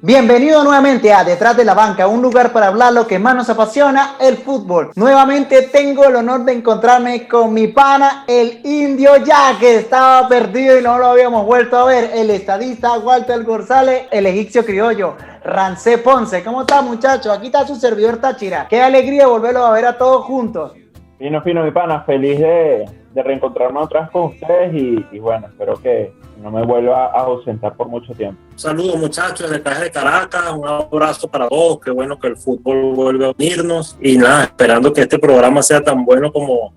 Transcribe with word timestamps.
Bienvenido 0.00 0.62
nuevamente 0.62 1.14
a 1.14 1.24
Detrás 1.24 1.56
de 1.56 1.64
la 1.64 1.72
Banca, 1.72 2.06
un 2.06 2.20
lugar 2.20 2.52
para 2.52 2.66
hablar 2.66 2.92
lo 2.92 3.06
que 3.06 3.18
más 3.18 3.34
nos 3.34 3.48
apasiona, 3.48 4.16
el 4.20 4.36
fútbol. 4.36 4.90
Nuevamente 4.96 5.62
tengo 5.62 6.04
el 6.04 6.16
honor 6.16 6.44
de 6.44 6.52
encontrarme 6.52 7.26
con 7.26 7.54
mi 7.54 7.68
pana, 7.68 8.24
el 8.28 8.60
indio 8.64 9.16
ya 9.24 9.56
que 9.58 9.76
estaba 9.76 10.28
perdido 10.28 10.78
y 10.78 10.82
no 10.82 10.98
lo 10.98 11.06
habíamos 11.06 11.46
vuelto 11.46 11.78
a 11.78 11.86
ver, 11.86 12.10
el 12.12 12.28
estadista 12.28 12.98
Walter 12.98 13.42
González, 13.44 14.06
el 14.10 14.26
egipcio 14.26 14.62
criollo, 14.62 15.16
Rancé 15.42 15.96
Ponce. 15.96 16.44
¿Cómo 16.44 16.60
está 16.60 16.82
muchachos? 16.82 17.36
Aquí 17.36 17.46
está 17.46 17.66
su 17.66 17.74
servidor 17.74 18.18
Táchira. 18.18 18.66
Qué 18.68 18.82
alegría 18.82 19.26
volverlo 19.26 19.64
a 19.64 19.72
ver 19.72 19.86
a 19.86 19.96
todos 19.96 20.26
juntos. 20.26 20.74
Fino, 21.16 21.40
fino, 21.42 21.64
mi 21.64 21.70
pana, 21.70 22.02
feliz 22.02 22.40
de, 22.40 22.84
reencontrarme 23.22 23.80
otra 23.80 24.02
vez 24.02 24.10
con 24.10 24.22
ustedes 24.24 24.74
y 24.74 25.18
bueno, 25.18 25.46
espero 25.46 25.74
que 25.80 26.12
no 26.40 26.50
me 26.50 26.64
vuelva 26.64 27.06
a 27.06 27.20
ausentar 27.20 27.74
por 27.74 27.88
mucho 27.88 28.12
tiempo. 28.12 28.40
Saludos 28.56 28.96
muchachos 28.96 29.50
de 29.50 29.58
de 29.58 29.90
Caracas, 29.90 30.52
un 30.52 30.66
abrazo 30.66 31.28
para 31.28 31.48
todos, 31.48 31.80
qué 31.80 31.90
bueno 31.90 32.18
que 32.18 32.28
el 32.28 32.36
fútbol 32.36 32.94
vuelve 32.94 33.26
a 33.26 33.30
unirnos 33.30 33.96
y 34.00 34.16
nada, 34.16 34.44
esperando 34.44 34.92
que 34.92 35.02
este 35.02 35.18
programa 35.18 35.62
sea 35.62 35.82
tan 35.82 36.04
bueno 36.04 36.32
como, 36.32 36.74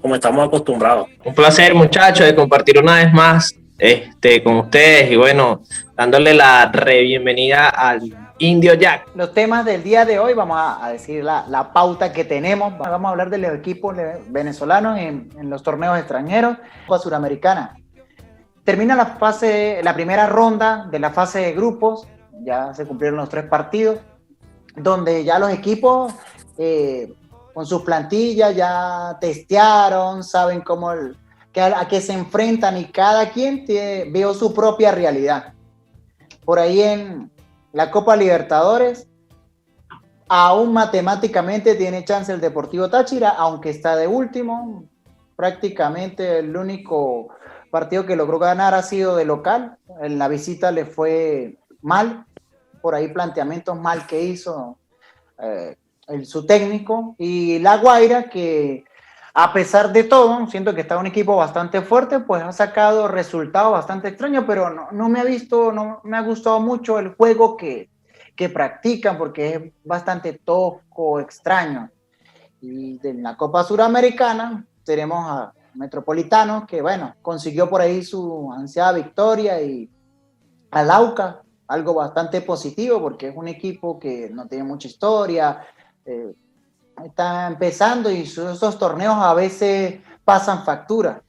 como 0.00 0.14
estamos 0.14 0.46
acostumbrados. 0.46 1.08
Un 1.24 1.34
placer 1.34 1.74
muchachos 1.74 2.26
de 2.26 2.34
compartir 2.34 2.78
una 2.78 2.96
vez 2.96 3.12
más 3.12 3.54
este, 3.78 4.42
con 4.42 4.56
ustedes 4.56 5.10
y 5.10 5.16
bueno, 5.16 5.62
dándole 5.96 6.34
la 6.34 6.70
re 6.72 7.02
bienvenida 7.02 7.68
al 7.68 8.00
Indio 8.42 8.74
Jack. 8.74 9.06
Los 9.14 9.32
temas 9.34 9.64
del 9.64 9.84
día 9.84 10.04
de 10.04 10.18
hoy, 10.18 10.34
vamos 10.34 10.58
a, 10.58 10.88
decir 10.90 11.22
la, 11.22 11.46
la, 11.48 11.72
pauta 11.72 12.12
que 12.12 12.24
tenemos, 12.24 12.76
vamos 12.76 13.08
a 13.08 13.10
hablar 13.10 13.30
de 13.30 13.38
los 13.38 13.54
equipos 13.54 13.94
venezolanos 14.30 14.98
en, 14.98 15.30
los 15.48 15.62
torneos 15.62 15.96
extranjeros, 15.96 16.58
Copa 16.88 16.98
Suramericana. 16.98 17.76
Termina 18.64 18.96
la 18.96 19.06
fase, 19.06 19.80
la 19.84 19.94
primera 19.94 20.26
ronda 20.26 20.88
de 20.90 20.98
la 20.98 21.10
fase 21.10 21.38
de 21.38 21.52
grupos, 21.52 22.08
ya 22.42 22.74
se 22.74 22.84
cumplieron 22.84 23.16
los 23.16 23.28
tres 23.28 23.44
partidos, 23.44 24.00
donde 24.74 25.22
ya 25.22 25.38
los 25.38 25.52
equipos 25.52 26.12
eh, 26.58 27.14
con 27.54 27.64
sus 27.64 27.82
plantillas 27.82 28.56
ya 28.56 29.18
testearon, 29.20 30.24
saben 30.24 30.62
cómo 30.62 30.90
a, 30.90 30.96
qué 31.88 32.00
se 32.00 32.12
enfrentan 32.12 32.76
y 32.76 32.86
cada 32.86 33.30
quien 33.30 33.64
tiene, 33.64 34.34
su 34.34 34.52
propia 34.52 34.90
realidad. 34.90 35.52
Por 36.44 36.58
ahí 36.58 36.82
en 36.82 37.30
la 37.72 37.90
Copa 37.90 38.16
Libertadores, 38.16 39.08
aún 40.28 40.72
matemáticamente 40.72 41.74
tiene 41.74 42.04
chance 42.04 42.32
el 42.32 42.40
Deportivo 42.40 42.88
Táchira, 42.88 43.30
aunque 43.30 43.70
está 43.70 43.96
de 43.96 44.06
último, 44.06 44.84
prácticamente 45.36 46.38
el 46.38 46.56
único 46.56 47.28
partido 47.70 48.06
que 48.06 48.16
logró 48.16 48.38
ganar 48.38 48.74
ha 48.74 48.82
sido 48.82 49.16
de 49.16 49.24
local. 49.24 49.78
En 50.00 50.18
la 50.18 50.28
visita 50.28 50.70
le 50.70 50.84
fue 50.84 51.58
mal, 51.80 52.26
por 52.80 52.94
ahí 52.94 53.08
planteamientos 53.08 53.78
mal 53.78 54.06
que 54.06 54.22
hizo 54.22 54.78
eh, 55.38 55.76
el, 56.08 56.26
su 56.26 56.46
técnico. 56.46 57.14
Y 57.18 57.58
La 57.58 57.78
Guaira, 57.78 58.28
que 58.28 58.84
a 59.34 59.52
pesar 59.52 59.92
de 59.92 60.04
todo, 60.04 60.46
siento 60.46 60.74
que 60.74 60.82
está 60.82 60.98
un 60.98 61.06
equipo 61.06 61.36
bastante 61.36 61.80
fuerte, 61.80 62.20
pues 62.20 62.42
ha 62.42 62.52
sacado 62.52 63.08
resultados 63.08 63.72
bastante 63.72 64.08
extraños, 64.08 64.44
pero 64.46 64.90
no, 64.92 65.08
me 65.08 65.20
ha 65.20 65.24
visto, 65.24 65.72
no 65.72 66.00
me 66.04 66.18
ha 66.18 66.20
gustado 66.20 66.60
mucho 66.60 66.98
el 66.98 67.14
juego 67.14 67.56
que, 67.56 67.88
que 68.36 68.50
practican, 68.50 69.16
porque 69.16 69.54
es 69.54 69.72
bastante 69.84 70.34
tosco, 70.34 71.18
extraño. 71.18 71.90
Y 72.60 73.00
en 73.06 73.22
la 73.22 73.36
Copa 73.36 73.64
Suramericana 73.64 74.66
tenemos 74.84 75.24
a 75.26 75.52
Metropolitano, 75.74 76.66
que 76.66 76.82
bueno, 76.82 77.14
consiguió 77.22 77.70
por 77.70 77.80
ahí 77.80 78.04
su 78.04 78.52
ansiada 78.52 78.92
victoria 78.92 79.62
y 79.62 79.88
al 80.70 80.90
Auca, 80.90 81.42
algo 81.68 81.94
bastante 81.94 82.42
positivo 82.42 83.00
porque 83.00 83.28
es 83.28 83.36
un 83.36 83.48
equipo 83.48 83.98
que 83.98 84.28
no 84.30 84.46
tiene 84.46 84.64
mucha 84.64 84.88
historia, 84.88 85.66
eh, 86.04 86.34
está 87.04 87.46
empezando 87.46 88.10
y 88.10 88.22
esos 88.22 88.78
torneos 88.78 89.16
a 89.18 89.34
veces 89.34 90.00
pasan 90.24 90.64
factura. 90.64 91.22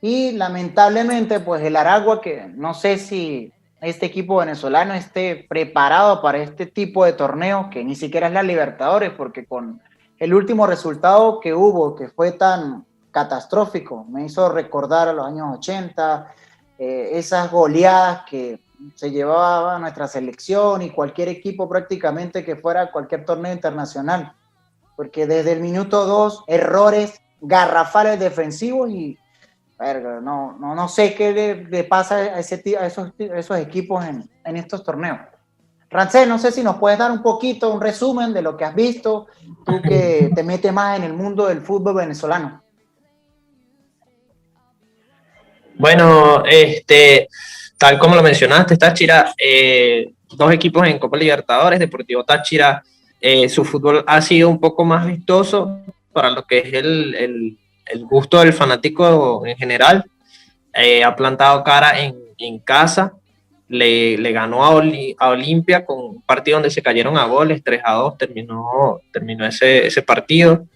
Y 0.00 0.32
lamentablemente, 0.32 1.40
pues 1.40 1.62
el 1.62 1.76
Aragua, 1.76 2.20
que 2.20 2.50
no 2.54 2.74
sé 2.74 2.98
si 2.98 3.52
este 3.80 4.06
equipo 4.06 4.36
venezolano 4.36 4.94
esté 4.94 5.46
preparado 5.48 6.20
para 6.22 6.38
este 6.38 6.66
tipo 6.66 7.04
de 7.04 7.12
torneos, 7.12 7.68
que 7.68 7.84
ni 7.84 7.94
siquiera 7.94 8.28
es 8.28 8.32
la 8.32 8.42
Libertadores, 8.42 9.10
porque 9.10 9.44
con 9.44 9.80
el 10.18 10.34
último 10.34 10.66
resultado 10.66 11.40
que 11.40 11.52
hubo, 11.52 11.94
que 11.94 12.08
fue 12.08 12.32
tan 12.32 12.84
catastrófico, 13.10 14.04
me 14.04 14.24
hizo 14.24 14.48
recordar 14.48 15.08
a 15.08 15.12
los 15.12 15.26
años 15.26 15.58
80, 15.58 16.32
eh, 16.78 17.10
esas 17.12 17.50
goleadas 17.50 18.22
que 18.28 18.60
se 18.94 19.10
llevaba 19.10 19.78
nuestra 19.78 20.08
selección 20.08 20.82
y 20.82 20.90
cualquier 20.90 21.28
equipo 21.28 21.68
prácticamente 21.68 22.44
que 22.44 22.56
fuera 22.56 22.90
cualquier 22.90 23.24
torneo 23.24 23.52
internacional, 23.52 24.32
porque 24.96 25.26
desde 25.26 25.52
el 25.52 25.60
minuto 25.60 26.06
2, 26.06 26.44
errores 26.46 27.20
garrafales 27.40 28.18
defensivos 28.20 28.90
y 28.90 29.18
no, 30.22 30.56
no, 30.58 30.74
no 30.74 30.88
sé 30.88 31.14
qué 31.14 31.66
le, 31.68 31.84
pasa 31.84 32.16
a, 32.16 32.38
ese, 32.38 32.62
a 32.78 32.86
esos, 32.86 33.12
esos 33.18 33.58
equipos 33.58 34.04
en, 34.04 34.28
en 34.44 34.56
estos 34.56 34.84
torneos. 34.84 35.18
Rancé, 35.90 36.24
no 36.24 36.38
sé 36.38 36.52
si 36.52 36.62
nos 36.62 36.76
puedes 36.76 36.98
dar 36.98 37.10
un 37.10 37.22
poquito, 37.22 37.72
un 37.72 37.80
resumen 37.80 38.32
de 38.32 38.40
lo 38.40 38.56
que 38.56 38.64
has 38.64 38.74
visto, 38.74 39.26
tú 39.66 39.82
que 39.82 40.30
te 40.34 40.42
metes 40.42 40.72
más 40.72 40.96
en 40.96 41.04
el 41.04 41.12
mundo 41.12 41.46
del 41.46 41.60
fútbol 41.60 41.96
venezolano. 41.96 42.62
Bueno, 45.74 46.44
este, 46.46 47.28
tal 47.76 47.98
como 47.98 48.14
lo 48.14 48.22
mencionaste, 48.22 48.76
Táchira, 48.76 49.34
eh, 49.36 50.12
dos 50.30 50.52
equipos 50.52 50.86
en 50.86 50.98
Copa 50.98 51.16
Libertadores, 51.16 51.78
Deportivo 51.78 52.24
Táchira, 52.24 52.82
eh, 53.22 53.48
su 53.48 53.64
fútbol 53.64 54.02
ha 54.08 54.20
sido 54.20 54.48
un 54.48 54.58
poco 54.58 54.84
más 54.84 55.06
vistoso 55.06 55.78
para 56.12 56.28
lo 56.28 56.42
que 56.44 56.58
es 56.58 56.72
el, 56.74 57.56
gusto 58.02 58.40
del 58.40 58.52
fanático 58.52 59.46
en 59.46 59.56
general. 59.56 60.04
Eh, 60.74 61.04
ha 61.04 61.14
plantado 61.14 61.62
cara 61.62 62.00
en, 62.00 62.58
casa, 62.64 63.12
le, 63.68 64.16
ganó 64.32 64.64
a, 64.64 64.70
Olimpia 65.28 65.84
con 65.84 65.98
un 66.00 66.22
partido 66.22 66.56
donde 66.56 66.70
se 66.70 66.82
cayeron 66.82 67.16
a 67.16 67.26
goles, 67.26 67.62
3 67.62 67.82
a 67.84 67.92
2, 67.94 68.18
terminó, 68.18 69.00
terminó 69.12 69.46
ese, 69.46 69.86
ese 69.86 70.02
partido. 70.02 70.66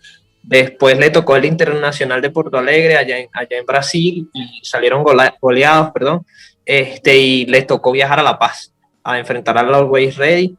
Después 0.41 0.97
le 0.97 1.11
tocó 1.11 1.35
el 1.35 1.47
Internacional 1.47 2.23
de 2.23 2.31
Porto 2.31 2.57
Alegre 2.57 2.97
allá 2.97 3.19
en, 3.19 3.29
allá 3.33 3.59
en 3.59 3.67
Brasil 3.67 4.31
y 4.33 4.61
salieron 4.63 5.03
goleados, 5.41 5.91
perdón. 5.91 6.25
Este, 6.65 7.19
y 7.19 7.47
les 7.47 7.67
tocó 7.67 7.91
viajar 7.91 8.21
a 8.21 8.23
La 8.23 8.39
Paz 8.39 8.73
a 9.03 9.19
enfrentar 9.19 9.59
a 9.59 9.65
los 9.65 9.91
Ways 9.91 10.17
Ready. 10.17 10.57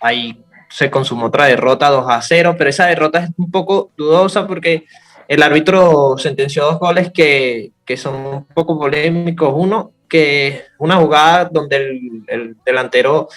Ahí 0.00 0.38
se 0.68 0.90
consumó 0.90 1.26
otra 1.26 1.46
derrota 1.46 1.90
2 1.90 2.04
a 2.08 2.20
0, 2.20 2.54
pero 2.58 2.70
esa 2.70 2.86
derrota 2.86 3.20
es 3.24 3.30
un 3.36 3.50
poco 3.50 3.90
dudosa 3.96 4.46
porque 4.46 4.84
el 5.28 5.42
árbitro 5.42 6.16
sentenció 6.18 6.64
dos 6.64 6.78
goles 6.78 7.10
que, 7.12 7.72
que 7.84 7.96
son 7.96 8.14
un 8.14 8.44
poco 8.46 8.78
polémicos. 8.78 9.52
Uno, 9.54 9.92
que 10.08 10.64
una 10.78 10.96
jugada 10.96 11.48
donde 11.50 11.76
el, 11.76 12.24
el 12.28 12.56
delantero 12.64 13.28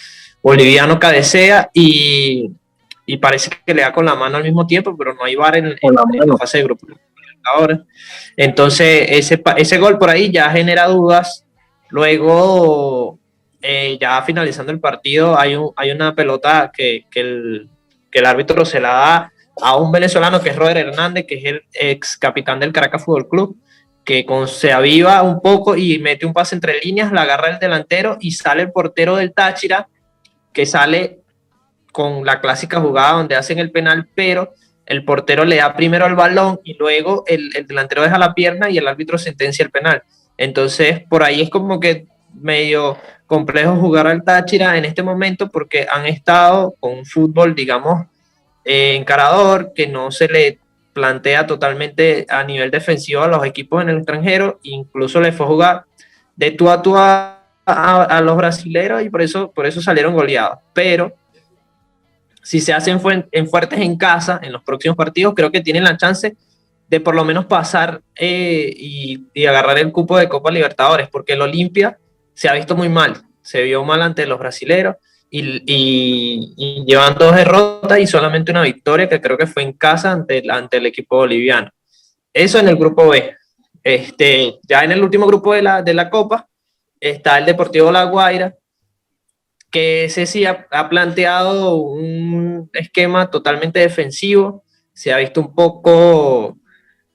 boliviano 0.41 1.00
cabecea 1.00 1.69
y 1.73 2.51
y 3.09 3.17
parece 3.17 3.50
que 3.66 3.73
le 3.73 3.81
da 3.81 3.91
con 3.91 4.06
la 4.06 4.13
mano 4.13 4.38
al 4.38 4.44
mismo 4.44 4.67
tiempo, 4.67 4.96
pero 4.96 5.16
no 5.16 5.23
hay 5.23 5.35
bar 5.35 5.57
en, 5.57 5.69
la, 5.72 6.38
fase 6.38 6.59
de 6.59 6.63
grupo. 6.66 6.85
Ahora. 7.44 7.84
Entonces, 8.38 9.07
ese, 9.09 9.41
ese 9.57 9.78
gol 9.79 9.97
por 9.97 10.11
ahí 10.11 10.31
ya 10.31 10.47
genera 10.51 10.85
dudas. 10.85 11.44
Luego, 11.90 13.17
eh, 13.62 13.97
ya 14.00 14.22
finalizando 14.24 14.72
el 14.72 14.80
partido, 14.80 15.38
hay, 15.38 15.56
un, 15.56 15.72
hay 15.76 15.91
una 15.91 16.16
pelota 16.16 16.72
que, 16.76 17.06
que, 17.11 17.20
el, 17.20 17.70
que 18.11 18.20
el 18.20 18.26
árbitro 18.26 18.66
se 18.66 18.79
la 18.79 18.90
da 18.90 19.34
a 19.61 19.76
un 19.76 19.91
venezolano 19.91 20.41
que 20.41 20.50
es 20.50 20.56
Roder 20.56 20.78
Hernández, 20.78 21.26
que 21.28 21.35
es 21.35 21.46
el 21.46 21.64
ex 21.73 22.17
capitán 22.17 22.59
del 22.59 22.72
Caracas 22.72 23.03
Fútbol 23.03 23.28
Club, 23.28 23.58
que 24.03 24.26
se 24.47 24.72
aviva 24.72 25.22
un 25.22 25.41
poco 25.41 25.76
y 25.76 26.00
mete 26.00 26.26
un 26.26 26.34
pase 26.34 26.56
entre 26.56 26.79
líneas, 26.79 27.11
la 27.11 27.23
agarra 27.23 27.50
el 27.50 27.59
delantero 27.59 28.17
y 28.20 28.32
sale 28.32 28.64
el 28.64 28.72
portero 28.72 29.17
del 29.17 29.34
Táchira, 29.34 29.88
que 30.53 30.66
sale 30.66 31.20
con 31.91 32.26
la 32.26 32.41
clásica 32.41 32.79
jugada 32.79 33.14
donde 33.14 33.35
hacen 33.35 33.59
el 33.59 33.72
penal, 33.72 34.08
pero 34.16 34.53
el 34.85 35.05
portero 35.05 35.46
le 35.46 35.58
da 35.58 35.76
primero 35.76 36.08
el 36.08 36.16
balón 36.16 36.59
y 36.64 36.73
luego 36.73 37.23
el, 37.28 37.52
delantero 37.67 38.02
deja 38.02 38.17
la 38.17 38.34
pierna 38.34 38.70
y 38.70 38.78
el 38.78 38.88
árbitro 38.88 39.17
sentencia 39.17 39.64
el 39.64 39.70
penal. 39.70 40.03
Entonces, 40.38 41.03
por 41.08 41.23
ahí 41.23 41.41
es 41.41 41.50
como 41.50 41.79
que 41.79 42.08
medio 42.34 42.97
complejo 43.29 43.76
jugar 43.76 44.08
al 44.08 44.23
Táchira 44.23 44.76
en 44.76 44.85
este 44.85 45.03
momento 45.03 45.49
porque 45.49 45.85
han 45.90 46.08
estado 46.08 46.73
con 46.79 46.97
un 46.97 47.05
fútbol, 47.05 47.53
digamos, 47.53 48.08
eh, 48.66 48.96
encarador, 48.96 49.72
que 49.76 49.85
no 49.85 50.09
se 50.11 50.28
le 50.28 50.59
plantea 50.93 51.46
totalmente 51.46 52.26
a 52.28 52.43
nivel 52.43 52.72
defensivo 52.72 53.22
a 53.22 53.28
los 53.28 53.46
equipos 53.46 53.84
en 53.84 53.90
el 53.90 53.97
extranjero, 53.97 54.59
incluso 54.64 55.22
le 55.22 55.31
fue 55.31 55.46
a 55.46 55.49
jugar 55.49 55.85
de 56.35 56.49
tú 56.49 56.72
a 56.72 56.81
tú 56.81 56.96
a, 56.97 57.35
los 58.23 58.35
brasileros 58.35 59.03
y 59.03 59.11
por 59.11 59.22
eso, 59.22 59.52
por 59.52 59.67
eso 59.67 59.79
salieron 59.79 60.16
goleados. 60.16 60.58
Pero 60.73 61.14
si 62.41 62.59
se 62.59 62.73
hacen 62.73 62.99
en 63.31 63.47
fuertes 63.47 63.79
en 63.79 63.96
casa 63.96 64.40
en 64.41 64.52
los 64.52 64.64
próximos 64.64 64.97
partidos, 64.97 65.35
creo 65.35 65.52
que 65.52 65.61
tienen 65.61 65.84
la 65.84 65.97
chance 65.97 66.35
de 66.87 66.99
por 66.99 67.14
lo 67.14 67.23
menos 67.23 67.46
pasar 67.46 68.02
eh, 68.16 68.73
y, 68.76 69.28
y, 69.35 69.46
agarrar 69.46 69.78
el 69.78 69.91
cupo 69.91 70.17
de 70.17 70.28
Copa 70.28 70.49
Libertadores, 70.49 71.08
porque 71.09 71.34
el 71.34 71.43
Olimpia 71.43 71.99
se 72.40 72.47
ha 72.47 72.53
visto 72.53 72.74
muy 72.74 72.88
mal, 72.88 73.22
se 73.41 73.64
vio 73.64 73.84
mal 73.84 74.02
ante 74.02 74.26
los 74.26 74.40
brasileros 74.40 74.96
y, 75.30 75.62
y, 75.66 76.86
llevan 76.86 77.16
dos 77.16 77.36
derrotas 77.36 78.00
y 78.00 78.08
solamente 78.08 78.52
una 78.52 78.62
victoria 78.62 79.09
que 79.09 79.20
creo 79.20 79.38
que 79.38 79.46
fue 79.46 79.64
en 79.64 79.74
casa 79.74 80.14
ante, 80.14 80.41
el 80.78 80.86
equipo 80.86 81.18
boliviano. 81.18 81.70
Eso 82.32 82.58
en 82.58 82.70
el 82.70 82.78
grupo 82.78 83.09
B. 83.09 83.36
Este, 83.84 84.58
ya 84.64 84.86
en 84.86 84.94
el 84.94 85.03
último 85.03 85.28
grupo 85.28 85.53
de 85.53 85.64
la, 85.64 85.82
de 85.82 85.94
la 85.94 86.09
Copa 86.09 86.47
está 86.97 87.38
el 87.38 87.46
Deportivo 87.46 87.91
La 87.91 88.06
Guaira, 88.06 88.56
que 89.70 90.06
ese 90.06 90.26
sí 90.26 90.46
ha 90.46 90.90
planteado 90.90 91.76
un 91.76 92.70
esquema 92.72 93.30
totalmente 93.30 93.82
defensivo, 93.82 94.64
se 94.94 95.12
ha 95.12 95.18
visto 95.18 95.41
un 95.41 95.53
poco 95.53 96.58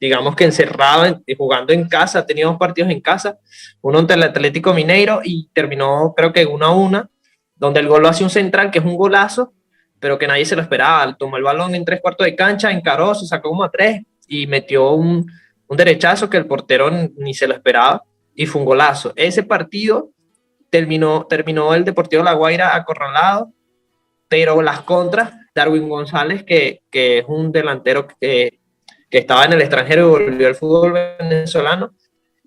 digamos 0.04 0.36
que 0.36 0.44
encerrado, 0.44 1.22
jugando 1.38 1.72
en 1.72 1.88
casa, 1.88 2.26
dos 2.28 2.56
partidos 2.58 2.90
en 2.90 3.00
casa, 3.00 3.38
uno 3.80 4.00
ante 4.00 4.12
el 4.12 4.22
Atlético 4.22 4.74
Mineiro 4.74 5.22
y 5.24 5.48
terminó 5.54 6.12
creo 6.14 6.30
que 6.30 6.44
uno 6.44 6.66
a 6.66 6.76
una, 6.76 7.10
donde 7.56 7.80
el 7.80 7.88
gol 7.88 8.02
lo 8.02 8.08
hace 8.08 8.22
un 8.22 8.28
central, 8.28 8.70
que 8.70 8.80
es 8.80 8.84
un 8.84 8.96
golazo, 8.96 9.54
pero 9.98 10.18
que 10.18 10.26
nadie 10.26 10.44
se 10.44 10.56
lo 10.56 10.60
esperaba, 10.60 11.16
tomó 11.16 11.38
el 11.38 11.42
balón 11.42 11.74
en 11.74 11.86
tres 11.86 12.02
cuartos 12.02 12.26
de 12.26 12.36
cancha, 12.36 12.70
encaró, 12.70 13.14
se 13.14 13.26
sacó 13.26 13.48
como 13.48 13.64
a 13.64 13.70
tres 13.70 14.02
y 14.28 14.46
metió 14.46 14.90
un, 14.90 15.26
un 15.66 15.76
derechazo 15.76 16.28
que 16.28 16.36
el 16.36 16.44
portero 16.44 16.90
ni 17.16 17.32
se 17.32 17.48
lo 17.48 17.54
esperaba 17.54 18.02
y 18.34 18.44
fue 18.44 18.60
un 18.60 18.66
golazo. 18.66 19.14
Ese 19.16 19.42
partido 19.42 20.10
terminó, 20.68 21.26
terminó 21.26 21.72
el 21.72 21.82
Deportivo 21.82 22.22
La 22.22 22.34
Guaira 22.34 22.76
acorralado, 22.76 23.54
pero 24.28 24.60
las 24.60 24.82
contras, 24.82 25.32
Darwin 25.54 25.88
González, 25.88 26.44
que, 26.44 26.82
que 26.90 27.20
es 27.20 27.24
un 27.26 27.52
delantero 27.52 28.06
que 28.06 28.60
que 29.10 29.18
estaba 29.18 29.44
en 29.44 29.54
el 29.54 29.60
extranjero 29.60 30.06
y 30.06 30.10
volvió 30.10 30.46
al 30.48 30.54
fútbol 30.54 30.92
venezolano 31.18 31.92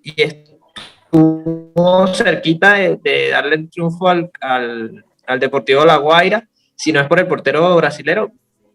y 0.01 0.21
estuvo 0.21 2.07
cerquita 2.13 2.73
de, 2.73 3.29
darle 3.31 3.55
el 3.55 3.69
triunfo 3.69 4.07
al, 4.07 4.29
al, 4.41 5.05
al, 5.25 5.39
Deportivo 5.39 5.85
La 5.85 5.97
Guaira. 5.97 6.47
Si 6.75 6.91
no 6.91 6.99
es 6.99 7.07
por 7.07 7.19
el 7.19 7.27
portero 7.27 7.75
brasilero, 7.75 8.31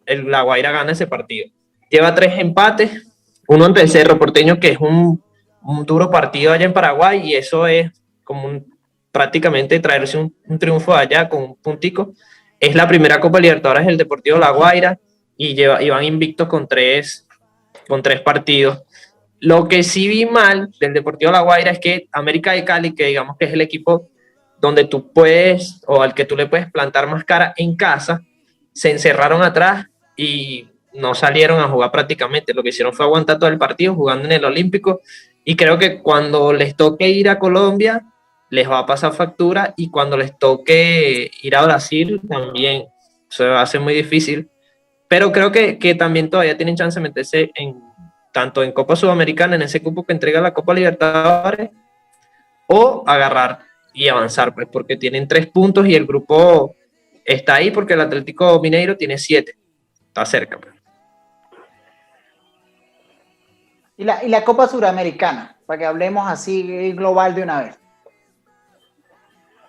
el 0.06 0.30
La 0.30 0.42
Guaira 0.42 0.72
gana 0.72 0.92
ese 0.92 1.06
partido. 1.06 1.48
Lleva 1.90 2.14
tres 2.14 2.38
empates, 2.38 3.06
uno 3.48 3.64
ante 3.64 3.80
el 3.80 3.88
Cerro 3.88 4.18
Porteño, 4.18 4.58
que 4.58 4.70
es 4.70 4.78
un, 4.78 5.22
un 5.62 5.84
duro 5.84 6.10
partido 6.10 6.52
allá 6.52 6.64
en 6.64 6.72
Paraguay, 6.72 7.20
y 7.22 7.34
eso 7.34 7.66
es 7.66 7.90
como 8.24 8.48
un, 8.48 8.72
prácticamente 9.10 9.78
traerse 9.78 10.18
un, 10.18 10.34
un 10.46 10.58
triunfo 10.58 10.94
allá 10.94 11.28
con 11.28 11.42
un 11.42 11.56
puntico. 11.56 12.12
Es 12.58 12.74
la 12.74 12.88
primera 12.88 13.20
Copa 13.20 13.40
Libertadores 13.40 13.86
del 13.86 13.98
Deportivo 13.98 14.38
La 14.38 14.50
Guaira 14.50 14.98
y, 15.36 15.54
lleva, 15.54 15.82
y 15.82 15.90
van 15.90 16.04
invictos 16.04 16.48
con 16.48 16.66
tres, 16.66 17.26
con 17.88 18.02
tres 18.02 18.20
partidos. 18.20 18.82
Lo 19.40 19.66
que 19.66 19.82
sí 19.82 20.06
vi 20.06 20.24
mal 20.26 20.70
del 20.78 20.94
Deportivo 20.94 21.32
La 21.32 21.40
Guaira 21.40 21.72
es 21.72 21.80
que 21.80 22.08
América 22.12 22.52
de 22.52 22.64
Cali, 22.64 22.94
que 22.94 23.06
digamos 23.06 23.36
que 23.36 23.46
es 23.46 23.52
el 23.52 23.60
equipo 23.60 24.08
donde 24.60 24.84
tú 24.84 25.12
puedes 25.12 25.80
o 25.86 26.02
al 26.02 26.14
que 26.14 26.24
tú 26.24 26.36
le 26.36 26.46
puedes 26.46 26.70
plantar 26.70 27.08
más 27.08 27.24
cara 27.24 27.52
en 27.56 27.74
casa, 27.74 28.22
se 28.72 28.92
encerraron 28.92 29.42
atrás 29.42 29.86
y 30.16 30.68
no 30.94 31.14
salieron 31.14 31.60
a 31.60 31.68
jugar 31.68 31.90
prácticamente. 31.90 32.54
Lo 32.54 32.62
que 32.62 32.68
hicieron 32.68 32.92
fue 32.92 33.04
aguantar 33.04 33.38
todo 33.38 33.50
el 33.50 33.58
partido 33.58 33.94
jugando 33.94 34.26
en 34.26 34.32
el 34.32 34.44
Olímpico 34.44 35.00
y 35.44 35.56
creo 35.56 35.78
que 35.78 36.00
cuando 36.00 36.52
les 36.52 36.76
toque 36.76 37.08
ir 37.08 37.28
a 37.28 37.38
Colombia 37.38 38.04
les 38.50 38.70
va 38.70 38.78
a 38.78 38.86
pasar 38.86 39.12
factura 39.12 39.74
y 39.76 39.90
cuando 39.90 40.16
les 40.16 40.38
toque 40.38 41.30
ir 41.42 41.56
a 41.56 41.64
Brasil 41.64 42.20
también 42.28 42.84
se 43.28 43.46
va 43.46 43.60
a 43.60 43.62
hacer 43.62 43.80
muy 43.80 43.94
difícil 43.94 44.50
pero 45.12 45.30
creo 45.30 45.52
que, 45.52 45.78
que 45.78 45.94
también 45.94 46.30
todavía 46.30 46.56
tienen 46.56 46.74
chance 46.74 46.98
de 46.98 47.02
meterse 47.02 47.50
en, 47.54 47.78
tanto 48.32 48.62
en 48.62 48.72
Copa 48.72 48.96
Sudamericana, 48.96 49.56
en 49.56 49.60
ese 49.60 49.82
cupo 49.82 50.04
que 50.04 50.14
entrega 50.14 50.40
la 50.40 50.54
Copa 50.54 50.72
Libertadores, 50.72 51.68
o 52.66 53.04
agarrar 53.06 53.58
y 53.92 54.08
avanzar, 54.08 54.54
pues 54.54 54.68
porque 54.72 54.96
tienen 54.96 55.28
tres 55.28 55.48
puntos 55.48 55.86
y 55.86 55.94
el 55.94 56.06
grupo 56.06 56.74
está 57.26 57.56
ahí 57.56 57.70
porque 57.70 57.92
el 57.92 58.00
Atlético 58.00 58.58
Mineiro 58.62 58.96
tiene 58.96 59.18
siete. 59.18 59.58
Está 60.06 60.24
cerca. 60.24 60.58
Pues. 60.58 60.74
¿Y, 63.98 64.04
la, 64.04 64.24
y 64.24 64.30
la 64.30 64.44
Copa 64.44 64.66
Suramericana, 64.66 65.58
para 65.66 65.78
que 65.78 65.84
hablemos 65.84 66.26
así 66.26 66.92
global 66.92 67.34
de 67.34 67.42
una 67.42 67.60
vez. 67.64 67.81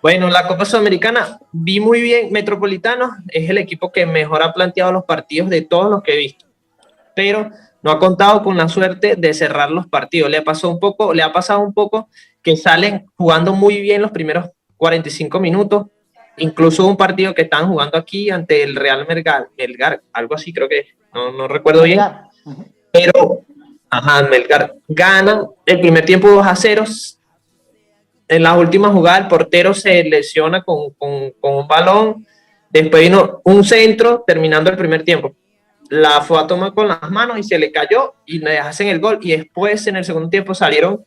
Bueno, 0.04 0.28
la 0.28 0.46
Copa 0.46 0.66
Sudamericana 0.66 1.38
vi 1.50 1.80
muy 1.80 2.02
bien. 2.02 2.30
Metropolitano 2.30 3.16
es 3.28 3.48
el 3.48 3.56
equipo 3.56 3.90
que 3.90 4.04
mejor 4.04 4.42
ha 4.42 4.52
planteado 4.52 4.92
los 4.92 5.04
partidos 5.04 5.48
de 5.48 5.62
todos 5.62 5.90
los 5.90 6.02
que 6.02 6.12
he 6.12 6.16
visto. 6.18 6.44
Pero 7.16 7.48
no 7.80 7.90
ha 7.90 7.98
contado 7.98 8.42
con 8.42 8.54
la 8.54 8.68
suerte 8.68 9.16
de 9.16 9.32
cerrar 9.32 9.70
los 9.70 9.86
partidos. 9.86 10.28
Le 10.28 10.36
ha 10.36 10.44
pasado 10.44 10.74
un 10.74 10.78
poco, 10.78 11.14
le 11.14 11.22
ha 11.22 11.32
pasado 11.32 11.60
un 11.60 11.72
poco 11.72 12.10
que 12.42 12.54
salen 12.54 13.06
jugando 13.16 13.54
muy 13.54 13.80
bien 13.80 14.02
los 14.02 14.10
primeros 14.10 14.50
45 14.76 15.40
minutos. 15.40 15.86
Incluso 16.36 16.86
un 16.86 16.98
partido 16.98 17.34
que 17.34 17.40
están 17.40 17.66
jugando 17.66 17.96
aquí 17.96 18.28
ante 18.28 18.62
el 18.62 18.76
Real 18.76 19.06
Melgar, 19.08 19.48
Melgar 19.56 20.02
algo 20.12 20.34
así 20.34 20.52
creo 20.52 20.68
que 20.68 20.88
no, 21.14 21.32
no 21.32 21.48
recuerdo 21.48 21.84
bien. 21.84 21.98
Pero, 22.92 23.40
ajá, 23.88 24.22
Melgar 24.24 24.74
gana 24.86 25.46
el 25.64 25.80
primer 25.80 26.04
tiempo 26.04 26.28
2 26.28 26.46
a 26.46 26.54
0, 26.54 26.84
en 28.28 28.42
las 28.42 28.56
últimas 28.56 28.92
jugadas 28.92 29.20
el 29.22 29.28
portero 29.28 29.74
se 29.74 30.02
lesiona 30.04 30.62
con, 30.62 30.90
con, 30.94 31.32
un 31.40 31.68
balón, 31.68 32.26
después 32.70 33.02
vino 33.02 33.40
un 33.44 33.64
centro 33.64 34.24
terminando 34.26 34.70
el 34.70 34.76
primer 34.76 35.04
tiempo. 35.04 35.34
La 35.90 36.22
fue 36.22 36.40
a 36.40 36.46
tomar 36.46 36.72
con 36.72 36.88
las 36.88 37.10
manos 37.10 37.38
y 37.38 37.42
se 37.42 37.58
le 37.58 37.70
cayó 37.70 38.14
y 38.24 38.38
le 38.38 38.58
hacen 38.58 38.88
el 38.88 39.00
gol 39.00 39.18
y 39.20 39.32
después 39.32 39.86
en 39.86 39.96
el 39.96 40.04
segundo 40.04 40.30
tiempo 40.30 40.54
salieron 40.54 41.04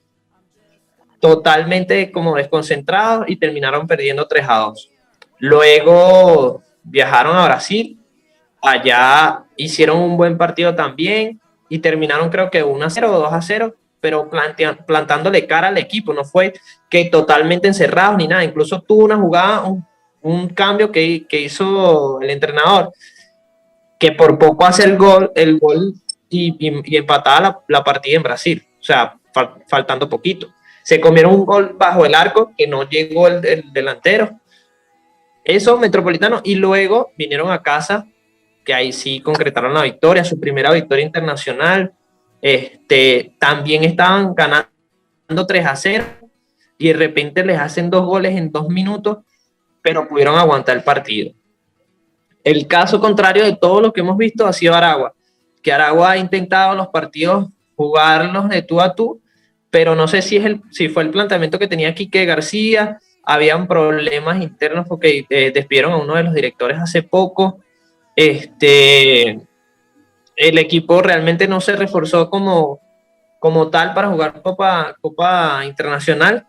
totalmente 1.19 2.11
como 2.11 2.35
desconcentrados 2.35 3.25
y 3.27 3.37
terminaron 3.37 3.87
perdiendo 3.87 4.27
3 4.27 4.45
a 4.47 4.57
2. 4.57 4.89
Luego 5.39 6.61
viajaron 6.83 7.35
a 7.35 7.45
Brasil, 7.45 7.99
allá 8.61 9.43
hicieron 9.55 9.97
un 9.97 10.15
buen 10.15 10.37
partido 10.37 10.75
también 10.75 11.41
y 11.69 11.79
terminaron 11.79 12.29
creo 12.29 12.51
que 12.51 12.63
1 12.63 12.85
a 12.85 12.89
0 12.89 13.11
o 13.11 13.19
2 13.19 13.33
a 13.33 13.41
0 13.41 13.75
pero 13.99 14.29
plantándole 14.29 15.47
cara 15.47 15.69
al 15.69 15.77
equipo, 15.77 16.13
no 16.13 16.23
fue 16.23 16.53
que 16.89 17.05
totalmente 17.05 17.67
encerrados 17.67 18.17
ni 18.17 18.27
nada, 18.27 18.43
incluso 18.43 18.81
tuvo 18.81 19.05
una 19.05 19.17
jugada, 19.17 19.63
un, 20.21 20.49
cambio 20.49 20.91
que, 20.91 21.25
hizo 21.31 22.19
el 22.21 22.29
entrenador, 22.29 22.91
que 23.99 24.11
por 24.11 24.37
poco 24.37 24.65
hace 24.65 24.83
el 24.83 24.97
gol, 24.97 25.31
el 25.35 25.57
gol 25.57 25.93
y, 26.29 26.55
y, 26.59 26.97
empataba 26.97 27.63
la, 27.67 27.83
partida 27.83 28.17
en 28.17 28.23
Brasil, 28.23 28.67
o 28.79 28.83
sea, 28.83 29.17
faltando 29.67 30.09
poquito. 30.09 30.47
Se 30.83 30.99
comieron 31.01 31.33
un 31.33 31.45
gol 31.45 31.75
bajo 31.77 32.05
el 32.05 32.15
arco 32.15 32.53
que 32.57 32.67
no 32.67 32.87
llegó 32.87 33.27
el, 33.27 33.45
el 33.45 33.73
delantero. 33.73 34.39
Eso, 35.43 35.77
Metropolitano, 35.77 36.41
y 36.43 36.55
luego 36.55 37.11
vinieron 37.17 37.51
a 37.51 37.61
casa, 37.61 38.05
que 38.63 38.73
ahí 38.73 38.91
sí 38.91 39.21
concretaron 39.21 39.73
la 39.73 39.83
victoria, 39.83 40.23
su 40.23 40.39
primera 40.39 40.71
victoria 40.71 41.05
internacional, 41.05 41.93
este, 42.41 43.35
también 43.39 43.83
estaban 43.83 44.33
ganando 44.35 44.67
3 45.47 45.65
a 45.65 45.75
0 45.75 46.05
y 46.77 46.87
de 46.89 46.93
repente 46.93 47.43
les 47.43 47.59
hacen 47.59 47.89
dos 47.89 48.05
goles 48.05 48.35
en 48.35 48.51
dos 48.51 48.69
minutos, 48.69 49.19
pero 49.81 50.07
pudieron 50.07 50.37
aguantar 50.37 50.77
el 50.77 50.83
partido. 50.83 51.33
El 52.43 52.67
caso 52.67 52.99
contrario 52.99 53.43
de 53.43 53.55
todo 53.55 53.81
lo 53.81 53.91
que 53.91 54.01
hemos 54.01 54.17
visto 54.17 54.45
ha 54.45 54.53
sido 54.53 54.73
Aragua, 54.73 55.13
que 55.61 55.71
Aragua 55.71 56.11
ha 56.11 56.17
intentado 56.17 56.75
los 56.75 56.87
partidos 56.87 57.49
jugarlos 57.75 58.49
de 58.49 58.61
tú 58.61 58.79
a 58.79 58.95
tú, 58.95 59.21
pero 59.69 59.95
no 59.95 60.07
sé 60.07 60.21
si, 60.21 60.37
es 60.37 60.45
el, 60.45 60.61
si 60.71 60.89
fue 60.89 61.03
el 61.03 61.11
planteamiento 61.11 61.59
que 61.59 61.67
tenía 61.67 61.93
Quique 61.93 62.25
García, 62.25 62.99
habían 63.23 63.67
problemas 63.67 64.41
internos 64.41 64.85
porque 64.87 65.25
eh, 65.29 65.51
despidieron 65.53 65.91
a 65.91 65.97
uno 65.97 66.15
de 66.15 66.23
los 66.23 66.33
directores 66.33 66.79
hace 66.79 67.03
poco. 67.03 67.59
Este, 68.15 69.41
el 70.37 70.57
equipo 70.59 71.01
realmente 71.01 71.47
no 71.47 71.59
se 71.59 71.75
reforzó 71.75 72.29
como, 72.29 72.79
como 73.39 73.69
tal 73.69 73.93
para 73.93 74.07
jugar 74.07 74.41
Copa, 74.41 74.95
Copa 75.01 75.65
Internacional 75.65 76.47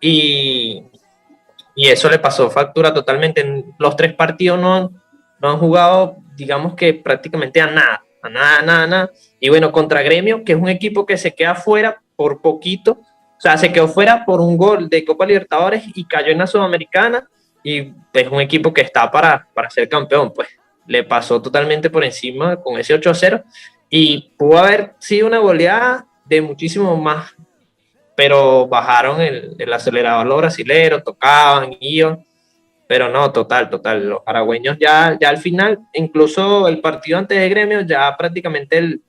y, 0.00 0.82
y 1.74 1.86
eso 1.86 2.10
le 2.10 2.18
pasó 2.18 2.50
factura 2.50 2.92
totalmente. 2.92 3.40
En 3.40 3.74
los 3.78 3.96
tres 3.96 4.12
partidos 4.14 4.58
no, 4.58 4.90
no 5.40 5.50
han 5.50 5.58
jugado, 5.58 6.16
digamos 6.36 6.74
que 6.74 6.94
prácticamente 6.94 7.60
a 7.60 7.68
nada, 7.68 8.04
a 8.22 8.28
nada, 8.28 8.62
nada, 8.62 8.86
nada. 8.86 9.10
Y 9.38 9.48
bueno, 9.48 9.70
contra 9.70 10.02
Gremio, 10.02 10.42
que 10.44 10.52
es 10.52 10.58
un 10.58 10.68
equipo 10.68 11.06
que 11.06 11.16
se 11.16 11.34
queda 11.34 11.54
fuera 11.54 12.02
por 12.16 12.42
poquito, 12.42 13.00
o 13.38 13.40
sea, 13.40 13.56
se 13.56 13.72
quedó 13.72 13.86
fuera 13.86 14.24
por 14.24 14.40
un 14.40 14.56
gol 14.56 14.88
de 14.88 15.04
Copa 15.04 15.24
Libertadores 15.24 15.84
y 15.94 16.04
cayó 16.06 16.32
en 16.32 16.38
la 16.38 16.48
Sudamericana 16.48 17.28
y 17.62 17.92
es 18.12 18.28
un 18.28 18.40
equipo 18.40 18.74
que 18.74 18.80
está 18.80 19.08
para, 19.08 19.46
para 19.54 19.70
ser 19.70 19.88
campeón, 19.88 20.32
pues 20.34 20.48
le 20.88 21.04
pasó 21.04 21.40
totalmente 21.40 21.90
por 21.90 22.02
encima 22.02 22.56
con 22.56 22.78
ese 22.80 22.94
8 22.94 23.10
a 23.10 23.14
0 23.14 23.44
y 23.90 24.32
pudo 24.36 24.58
haber 24.58 24.94
sido 24.98 25.26
una 25.26 25.38
goleada 25.38 26.06
de 26.24 26.40
muchísimo 26.40 26.96
más, 26.96 27.34
pero 28.16 28.66
bajaron 28.66 29.20
el, 29.20 29.54
el 29.58 29.72
acelerador 29.72 30.26
los 30.26 30.38
brasileros, 30.38 31.04
tocaban, 31.04 31.76
iban, 31.78 32.24
pero 32.88 33.08
no, 33.10 33.30
total, 33.30 33.68
total, 33.70 34.08
los 34.08 34.20
aragüeños 34.26 34.78
ya, 34.80 35.16
ya 35.20 35.28
al 35.28 35.38
final, 35.38 35.78
incluso 35.92 36.66
el 36.68 36.80
partido 36.80 37.18
antes 37.18 37.38
de 37.38 37.48
gremio, 37.48 37.82
ya 37.82 38.16
prácticamente 38.16 38.78
el, 38.78 39.02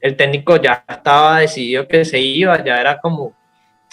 el 0.00 0.16
técnico 0.16 0.56
ya 0.56 0.84
estaba 0.86 1.40
decidido 1.40 1.88
que 1.88 2.04
se 2.04 2.20
iba, 2.20 2.62
ya 2.62 2.78
era 2.78 2.98
como, 2.98 3.34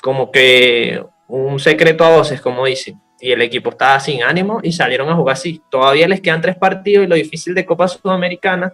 como 0.02 0.30
que 0.32 1.02
un 1.28 1.60
secreto 1.60 2.04
a 2.04 2.18
voces, 2.18 2.42
como 2.42 2.66
dicen. 2.66 3.00
Y 3.22 3.32
el 3.32 3.42
equipo 3.42 3.72
estaba 3.72 4.00
sin 4.00 4.24
ánimo 4.24 4.60
y 4.64 4.72
salieron 4.72 5.10
a 5.10 5.16
jugar 5.16 5.34
así. 5.34 5.62
Todavía 5.70 6.08
les 6.08 6.22
quedan 6.22 6.42
tres 6.42 6.56
partidos 6.56 7.06
y 7.06 7.08
lo 7.08 7.16
difícil 7.16 7.54
de 7.54 7.66
Copa 7.66 7.88
Sudamericana 7.88 8.74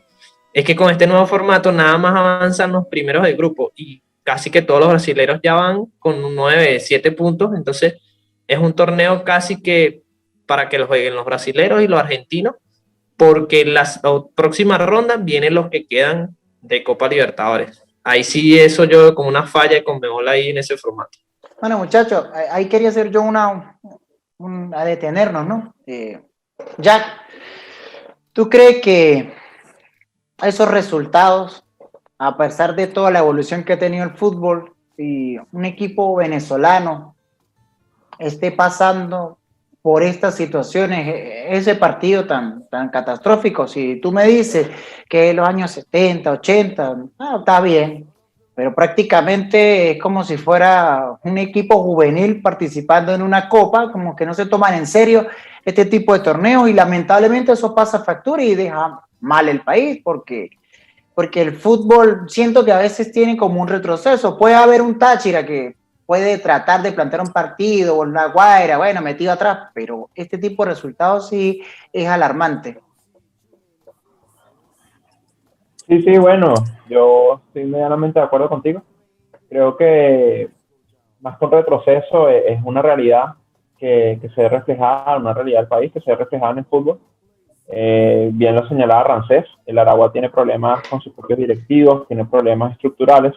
es 0.53 0.63
que 0.63 0.75
con 0.75 0.89
este 0.89 1.07
nuevo 1.07 1.25
formato 1.25 1.71
nada 1.71 1.97
más 1.97 2.15
avanzan 2.15 2.71
los 2.71 2.87
primeros 2.87 3.23
del 3.23 3.35
grupo 3.35 3.73
y 3.75 4.01
casi 4.23 4.49
que 4.49 4.61
todos 4.61 4.79
los 4.79 4.89
brasileños 4.89 5.39
ya 5.43 5.53
van 5.53 5.85
con 5.99 6.33
9, 6.33 6.79
7 6.79 7.11
puntos. 7.11 7.51
Entonces 7.55 7.95
es 8.47 8.57
un 8.57 8.73
torneo 8.73 9.23
casi 9.23 9.61
que 9.61 10.03
para 10.45 10.69
que 10.69 10.77
lo 10.77 10.87
jueguen 10.87 11.15
los 11.15 11.25
brasileños 11.25 11.81
y 11.81 11.87
los 11.87 11.99
argentinos, 11.99 12.55
porque 13.17 13.65
las 13.65 13.99
próximas 14.35 14.79
rondas 14.85 15.23
vienen 15.23 15.53
los 15.53 15.69
que 15.69 15.87
quedan 15.87 16.37
de 16.61 16.83
Copa 16.83 17.07
Libertadores. 17.07 17.83
Ahí 18.03 18.23
sí, 18.23 18.59
eso 18.59 18.83
yo 18.83 19.15
como 19.15 19.29
una 19.29 19.47
falla 19.47 19.83
con 19.83 19.95
Conmebol 19.95 20.27
ahí 20.27 20.49
en 20.49 20.59
ese 20.59 20.77
formato. 20.77 21.17
Bueno, 21.59 21.79
muchachos, 21.79 22.27
ahí 22.51 22.65
quería 22.65 22.89
hacer 22.89 23.09
yo 23.09 23.21
una, 23.21 23.79
a 24.73 24.85
detenernos, 24.85 25.47
¿no? 25.47 25.75
Eh, 25.85 26.21
Jack, 26.77 27.05
¿tú 28.33 28.49
crees 28.49 28.81
que 28.81 29.33
esos 30.43 30.69
resultados, 30.69 31.63
a 32.17 32.37
pesar 32.37 32.75
de 32.75 32.87
toda 32.87 33.11
la 33.11 33.19
evolución 33.19 33.63
que 33.63 33.73
ha 33.73 33.79
tenido 33.79 34.03
el 34.03 34.11
fútbol, 34.11 34.75
y 34.97 35.37
un 35.51 35.65
equipo 35.65 36.15
venezolano 36.15 37.15
esté 38.17 38.51
pasando 38.51 39.39
por 39.81 40.03
estas 40.03 40.35
situaciones, 40.35 41.07
e, 41.07 41.55
ese 41.55 41.75
partido 41.75 42.25
tan, 42.25 42.67
tan 42.69 42.89
catastrófico. 42.89 43.67
Si 43.67 43.97
tú 43.97 44.11
me 44.11 44.25
dices 44.25 44.69
que 45.07 45.33
los 45.33 45.47
años 45.47 45.71
70, 45.71 46.31
80, 46.31 46.95
ah, 47.19 47.35
está 47.39 47.61
bien, 47.61 48.07
pero 48.55 48.73
prácticamente 48.73 49.91
es 49.91 50.01
como 50.01 50.23
si 50.23 50.37
fuera 50.37 51.17
un 51.23 51.37
equipo 51.37 51.83
juvenil 51.83 52.41
participando 52.41 53.13
en 53.13 53.21
una 53.21 53.49
copa, 53.49 53.91
como 53.91 54.15
que 54.15 54.25
no 54.25 54.33
se 54.33 54.45
toman 54.45 54.75
en 54.75 54.87
serio 54.87 55.27
este 55.63 55.85
tipo 55.85 56.13
de 56.13 56.19
torneos 56.19 56.69
y 56.69 56.73
lamentablemente 56.73 57.51
eso 57.51 57.75
pasa 57.75 58.03
factura 58.03 58.41
y 58.43 58.55
deja 58.55 59.01
mal 59.19 59.49
el 59.49 59.61
país 59.61 59.99
porque 60.03 60.49
porque 61.15 61.41
el 61.41 61.55
fútbol 61.55 62.25
siento 62.27 62.65
que 62.65 62.73
a 62.73 62.77
veces 62.77 63.11
tiene 63.11 63.37
como 63.37 63.61
un 63.61 63.69
retroceso. 63.69 64.37
Puede 64.37 64.53
haber 64.53 64.81
un 64.81 64.99
Táchira 64.99 65.45
que 65.45 65.77
puede 66.05 66.37
tratar 66.37 66.81
de 66.81 66.91
plantear 66.91 67.21
un 67.21 67.31
partido, 67.31 67.95
o 67.95 68.01
una 68.01 68.27
Guaira, 68.27 68.77
bueno, 68.77 69.01
metido 69.01 69.31
atrás, 69.31 69.69
pero 69.73 70.09
este 70.13 70.37
tipo 70.37 70.63
de 70.63 70.71
resultados 70.71 71.29
sí 71.29 71.61
es 71.91 72.07
alarmante. 72.07 72.79
Sí, 75.87 76.01
sí, 76.01 76.17
bueno, 76.17 76.53
yo 76.89 77.41
estoy 77.47 77.65
medianamente 77.65 78.19
de 78.19 78.25
acuerdo 78.25 78.49
contigo. 78.49 78.81
Creo 79.49 79.77
que 79.77 80.49
más 81.21 81.37
que 81.37 81.45
un 81.45 81.51
retroceso 81.51 82.29
e-, 82.29 82.53
es 82.53 82.59
una 82.63 82.81
realidad 82.81 83.35
que, 83.77 84.19
se 84.33 84.41
ve 84.41 84.49
reflejada, 84.49 85.17
una 85.17 85.33
realidad 85.33 85.59
del 85.59 85.67
país 85.67 85.91
que 85.91 85.99
se 86.01 86.11
ve 86.11 86.17
reflejada 86.17 86.53
en 86.53 86.57
el 86.59 86.65
fútbol. 86.65 86.99
Eh, 87.67 88.29
bien 88.33 88.55
lo 88.55 88.67
señalaba 88.67 89.03
Rancés, 89.03 89.45
el 89.65 89.77
Aragua 89.79 90.11
tiene 90.11 90.29
problemas 90.29 90.87
con 90.87 91.01
sus 91.01 91.13
propios 91.13 91.39
directivos, 91.39 92.07
tiene 92.07 92.23
problemas 92.25 92.73
estructurales, 92.73 93.33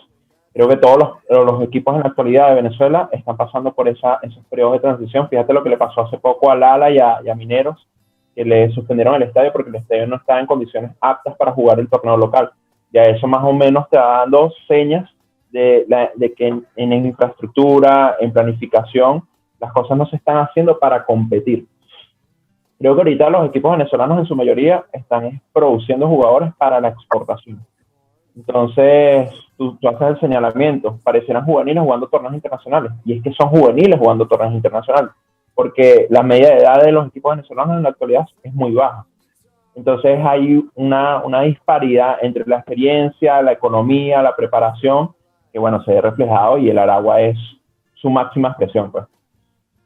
creo 0.53 0.69
que 0.69 0.77
todos 0.77 1.19
los, 1.31 1.63
equipos 1.63 1.95
en 1.95 2.03
la 2.03 2.09
actualidad 2.09 2.49
de 2.51 2.57
Venezuela 2.57 3.09
están 3.13 3.37
pasando 3.37 3.73
por 3.73 3.89
esa, 3.89 4.19
esos 4.23 4.45
periodos 4.47 4.75
de 4.75 4.81
transición. 4.81 5.29
Fíjate 5.29 5.53
lo 5.53 5.63
que 5.63 5.71
le 5.71 5.79
pasó 5.79 6.03
hace 6.03 6.19
poco 6.19 6.51
a 6.51 6.57
Lala 6.57 6.91
y 6.91 6.99
a, 6.99 7.35
Mineros, 7.35 7.89
que 7.95 7.98
le 8.45 8.71
suspendieron 8.71 9.15
el 9.15 9.23
estadio 9.23 9.53
porque 9.53 9.71
el 9.71 9.77
estadio 9.77 10.07
no 10.07 10.17
estaba 10.17 10.41
en 10.41 10.47
condiciones 10.47 10.93
aptas 11.01 11.37
para 11.37 11.53
jugar 11.53 11.81
el 11.81 11.89
torneo 11.89 12.17
local. 12.17 12.51
Ya 12.93 13.03
eso 13.03 13.27
más 13.27 13.45
o 13.45 13.53
menos 13.53 13.89
te 13.91 13.99
va 13.99 14.19
dando 14.19 14.53
señas 14.67 15.11
de, 15.51 15.87
que 16.37 16.49
en, 16.49 16.67
en, 16.77 17.07
infraestructura, 17.07 18.17
en 18.21 18.33
planificación, 18.33 19.23
las 19.59 19.73
cosas 19.73 19.97
no 19.97 20.07
se 20.07 20.17
están 20.17 20.39
haciendo 20.39 20.79
para 20.79 21.05
competir. 21.05 21.67
Creo 22.79 22.95
que 22.95 23.01
ahorita 23.01 23.31
los 23.31 23.49
equipos 23.49 23.73
venezolanos 23.73 24.19
en 24.19 24.27
su 24.27 24.37
mayoría 24.37 24.85
están 24.93 25.41
produciendo 25.53 26.07
jugadores 26.07 26.53
para 26.59 26.81
la 26.81 26.89
exportación. 26.89 27.61
Entonces, 28.37 29.31
tú, 29.57 29.77
haces 29.89 30.09
el 30.09 30.21
señalamiento, 30.21 30.97
parecieran 31.03 31.45
juveniles 31.45 31.83
jugando 31.83 32.07
torneos 32.07 32.35
internacionales, 32.35 32.93
y 33.05 33.17
es 33.17 33.23
que 33.23 33.33
son 33.33 33.49
juveniles 33.49 33.99
jugando 33.99 34.29
torneos 34.29 34.55
internacionales, 34.55 35.11
porque 35.59 36.07
la 36.09 36.23
media 36.23 36.51
de 36.51 36.59
edad 36.59 36.85
de 36.85 36.93
los 36.93 37.09
equipos 37.09 37.33
venezolanos 37.35 37.79
en 37.79 37.83
la 37.83 37.89
actualidad 37.89 38.25
es 38.45 38.55
muy 38.55 38.73
baja. 38.75 39.07
Entonces 39.75 40.17
hay 40.25 40.65
una, 40.77 41.21
una 41.25 41.41
disparidad 41.41 42.19
entre 42.23 42.45
la 42.47 42.59
experiencia, 42.59 43.43
la 43.43 43.51
economía, 43.51 44.23
la 44.23 44.37
preparación, 44.37 45.17
que 45.53 45.59
bueno, 45.59 45.83
se 45.83 45.95
ve 45.95 46.01
reflejado 46.01 46.59
y 46.59 46.71
el 46.71 46.79
Aragua 46.79 47.23
es 47.23 47.37
su 47.95 48.09
máxima 48.09 48.51
expresión. 48.51 48.93
Pues. 48.93 49.07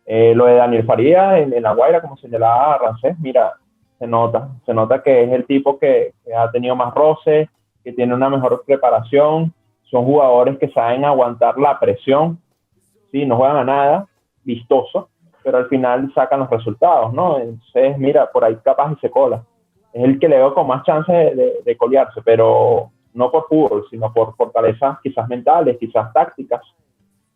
Eh, 0.05 0.35
lo 0.35 0.45
de 0.45 0.57
Daniel 0.57 0.85
Faría 0.85 1.39
en, 1.39 1.55
en, 1.55 1.63
La 1.63 1.73
Guaira, 1.73 2.03
como 2.03 2.19
señalaba 2.19 2.77
Rancés, 2.77 3.19
mira, 3.19 3.55
se 3.99 4.07
nota, 4.07 4.51
se 4.67 4.75
nota 4.75 5.03
que 5.03 5.25
es 5.25 5.33
el 5.33 5.47
tipo 5.47 5.79
que, 5.79 6.13
que 6.23 6.35
ha 6.35 6.51
tenido 6.51 6.77
más 6.77 6.93
roces, 6.93 7.49
que 7.83 7.95
tiene 7.95 8.15
una 8.15 8.29
mejor 8.29 8.63
preparación, 8.67 9.55
son 9.85 10.05
jugadores 10.05 10.59
que 10.59 10.69
saben 10.69 11.07
aguantar 11.07 11.57
la 11.57 11.81
presión, 11.81 12.39
¿sí? 13.11 13.25
no 13.25 13.39
juegan 13.39 13.57
a 13.57 13.65
nada, 13.65 14.07
vistoso, 14.45 15.09
pero 15.43 15.59
al 15.59 15.69
final 15.69 16.13
sacan 16.15 16.41
los 16.41 16.51
resultados, 16.51 17.13
¿no? 17.13 17.39
Entonces, 17.39 17.99
mira, 17.99 18.31
por 18.31 18.45
ahí 18.45 18.57
capaz 18.65 18.93
y 18.93 19.01
se 19.01 19.11
cola. 19.11 19.45
Es 19.93 20.05
el 20.05 20.19
que 20.19 20.29
le 20.29 20.37
veo 20.37 20.55
con 20.55 20.67
más 20.67 20.85
chance 20.85 21.13
de, 21.13 21.61
de, 21.65 21.77
colearse, 21.77 22.23
pero 22.25 22.91
no 23.13 23.31
por 23.31 23.47
fútbol, 23.49 23.85
sino 23.91 24.13
por 24.13 24.35
fortalezas 24.37 24.99
quizás 25.03 25.29
mentales, 25.29 25.77
quizás 25.79 26.13
tácticas, 26.13 26.63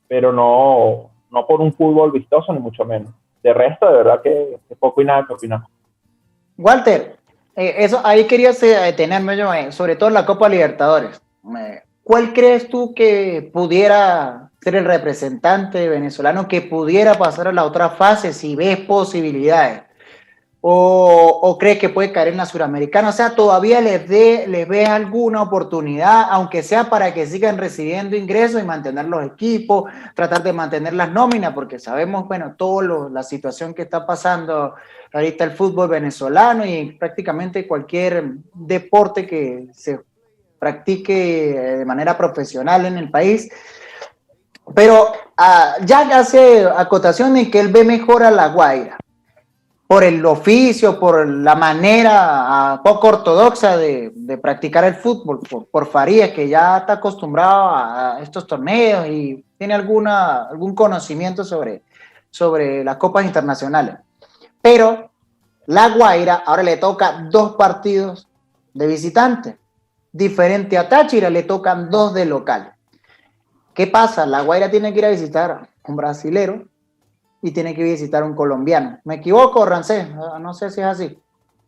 pero 0.09 0.33
no, 0.33 1.11
no 1.31 1.47
por 1.47 1.61
un 1.61 1.73
fútbol 1.73 2.13
vistoso, 2.13 2.53
ni 2.53 2.61
mucho 2.61 2.85
menos. 2.85 3.11
De 3.43 3.53
resto, 3.53 3.87
de 3.87 3.99
verdad 3.99 4.23
que, 4.23 4.59
que 4.69 4.77
poco 4.77 5.03
y 5.03 5.05
nada 5.05 5.25
que 5.27 5.35
opinar. 5.35 5.61
Walter, 6.57 7.17
eh, 7.55 7.75
eso 7.79 8.01
ahí 8.05 8.27
quería 8.27 8.53
detenerme 8.53 9.37
yo, 9.37 9.53
eh, 9.53 9.73
sobre 9.73 9.97
todo 9.97 10.09
en 10.09 10.15
la 10.15 10.27
Copa 10.27 10.49
Libertadores. 10.49 11.21
¿Cuál 12.03 12.33
crees 12.33 12.69
tú 12.69 12.95
que 12.95 13.51
pudiera 13.53 14.51
ser 14.67 14.75
el 14.75 14.85
representante 14.85 15.89
venezolano 15.89 16.49
que 16.49 16.61
pudiera 16.61 17.15
pasar 17.15 17.47
a 17.47 17.53
la 17.53 17.65
otra 17.65 17.91
fase 17.91 18.33
si 18.33 18.57
ves 18.57 18.79
posibilidades? 18.79 19.83
¿O, 20.61 21.39
o 21.41 21.57
crees 21.57 21.79
que 21.79 21.89
puede 21.89 22.11
caer 22.11 22.29
en 22.29 22.37
la 22.37 22.47
suramericana? 22.47 23.11
O 23.11 23.13
sea, 23.13 23.37
todavía 23.37 23.81
les, 23.81 24.09
de, 24.09 24.49
les 24.49 24.67
ves 24.67 24.89
alguna 24.89 25.41
oportunidad, 25.43 26.27
aunque 26.31 26.65
sea 26.65 26.91
para 26.91 27.15
que 27.15 27.29
sigan 27.29 27.59
recibiendo 27.59 28.17
ingresos 28.17 28.61
y 28.61 28.65
mantener 28.65 29.05
los 29.05 29.25
equipos, 29.25 29.85
tratar 30.17 30.43
de 30.43 30.53
mantener 30.53 30.95
las 30.95 31.13
nóminas, 31.13 31.53
porque 31.53 31.79
sabemos, 31.79 32.27
bueno, 32.27 32.57
toda 32.59 33.09
la 33.09 33.23
situación 33.23 33.73
que 33.73 33.83
está 33.83 34.05
pasando 34.05 34.75
ahorita 35.13 35.45
el 35.45 35.53
fútbol 35.53 35.91
venezolano 35.91 36.67
y 36.67 36.91
prácticamente 36.99 37.69
cualquier 37.69 38.33
deporte 38.53 39.29
que 39.29 39.69
se 39.73 40.01
practique 40.59 41.51
eh, 41.51 41.77
de 41.77 41.85
manera 41.85 42.19
profesional 42.19 42.85
en 42.85 42.99
el 42.99 43.13
país. 43.13 43.49
Pero 44.75 45.13
uh, 45.39 45.85
Jack 45.85 46.13
hace 46.13 46.67
acotación 46.67 47.37
en 47.37 47.51
que 47.51 47.61
él 47.61 47.69
ve 47.69 47.85
mejor 47.85 48.23
a 48.23 48.31
La 48.31 48.49
Guaira 48.49 48.99
por 49.87 50.03
el 50.03 50.25
oficio, 50.27 50.99
por 50.99 51.29
la 51.29 51.55
manera 51.55 52.75
uh, 52.75 52.83
poco 52.83 53.09
ortodoxa 53.09 53.77
de, 53.77 54.11
de, 54.15 54.37
practicar 54.37 54.85
el 54.85 54.97
fútbol, 54.97 55.41
por, 55.49 55.67
por 55.67 55.87
Farías, 55.87 56.31
que 56.31 56.49
ya 56.49 56.79
está 56.79 56.95
acostumbrado 56.95 57.71
a, 57.71 58.19
estos 58.21 58.47
torneos 58.47 59.07
y 59.07 59.45
tiene 59.57 59.75
alguna, 59.75 60.49
algún 60.49 60.75
conocimiento 60.75 61.45
sobre, 61.45 61.85
sobre 62.31 62.83
las 62.83 62.97
copas 62.97 63.25
internacionales. 63.25 63.95
Pero 64.61 65.11
La 65.67 65.91
Guaira 65.91 66.43
ahora 66.45 66.65
le 66.65 66.77
toca 66.79 67.29
dos 67.31 67.55
partidos 67.55 68.27
de 68.75 68.87
visitante. 68.89 69.59
Diferente 70.11 70.77
a 70.77 70.89
Táchira, 70.89 71.31
le 71.31 71.45
tocan 71.45 71.91
dos 71.91 72.13
de 72.13 72.25
local. 72.25 72.76
¿Qué 73.77 73.87
pasa? 73.87 74.25
La 74.25 74.41
Guaira 74.41 74.71
tiene 74.71 74.91
que 74.93 75.01
ir 75.01 75.05
a 75.05 75.11
visitar 75.11 75.51
a 75.51 75.69
un 75.87 75.97
brasilero 75.97 76.65
y 77.43 77.51
tiene 77.51 77.75
que 77.75 77.85
visitar 77.85 78.23
a 78.23 78.27
un 78.27 78.35
colombiano. 78.35 78.99
¿Me 79.05 79.17
equivoco, 79.17 79.67
Rancés? 79.67 80.09
Ah, 80.17 80.39
no 80.41 80.55
sé 80.55 80.71
si 80.71 80.81
es 80.81 80.87
así. 80.87 81.19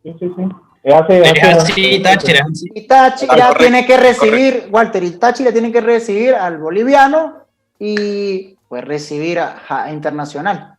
Sí, 0.02 0.16
sí, 0.18 0.32
sí. 0.34 0.48
Es 0.82 0.94
así, 0.94 1.12
es 1.12 1.44
así, 1.44 2.02
Táchira. 2.02 2.46
Y 2.74 2.86
Táchira 2.86 3.54
tiene 3.58 3.84
que 3.84 3.98
recibir, 3.98 4.68
Walter, 4.72 5.04
y 5.04 5.10
Táchira 5.18 5.52
tiene 5.52 5.70
que 5.70 5.82
recibir 5.82 6.34
al 6.34 6.56
boliviano 6.56 7.44
y 7.78 8.56
pues 8.68 8.84
recibir 8.86 9.38
a, 9.38 9.60
a 9.68 9.92
Internacional. 9.92 10.78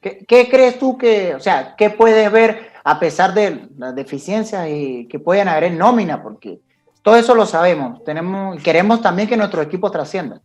¿Qué, 0.00 0.24
¿Qué, 0.26 0.48
crees 0.48 0.78
tú 0.78 0.96
que, 0.96 1.34
o 1.34 1.40
sea, 1.40 1.74
qué 1.76 1.90
puedes 1.90 2.32
ver 2.32 2.70
a 2.84 2.98
pesar 2.98 3.34
de 3.34 3.68
las 3.76 3.94
deficiencias 3.94 4.66
y 4.70 5.06
que 5.08 5.18
pueden 5.18 5.48
haber 5.48 5.64
en 5.64 5.76
nómina? 5.76 6.22
Porque 6.22 6.60
todo 7.08 7.16
eso 7.16 7.34
lo 7.34 7.46
sabemos. 7.46 8.04
Tenemos, 8.04 8.62
queremos 8.62 9.00
también 9.00 9.26
que 9.26 9.36
nuestro 9.36 9.62
equipo 9.62 9.90
trascienda. 9.90 10.42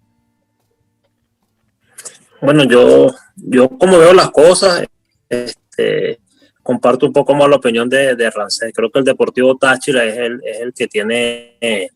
Bueno, 2.39 2.63
yo, 2.63 3.13
yo 3.36 3.67
como 3.67 3.98
veo 4.00 4.13
las 4.13 4.32
cosas, 4.32 4.86
este, 5.27 6.22
comparto 6.62 7.05
un 7.05 7.12
poco 7.12 7.36
más 7.36 7.50
la 7.50 7.58
opinión 7.58 7.89
de, 7.89 8.15
de 8.15 8.32
Rancés. 8.32 8.72
Creo 8.74 8.89
que 8.89 9.00
el 9.00 9.03
Deportivo 9.03 9.58
Táchira 9.58 10.05
es 10.05 10.15
el, 10.15 10.41
es 10.41 10.62
el 10.62 10.74
que 10.74 10.88
tiene 10.88 11.58
eh, 11.60 11.89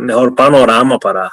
mejor 0.00 0.36
panorama 0.36 0.96
para, 1.00 1.28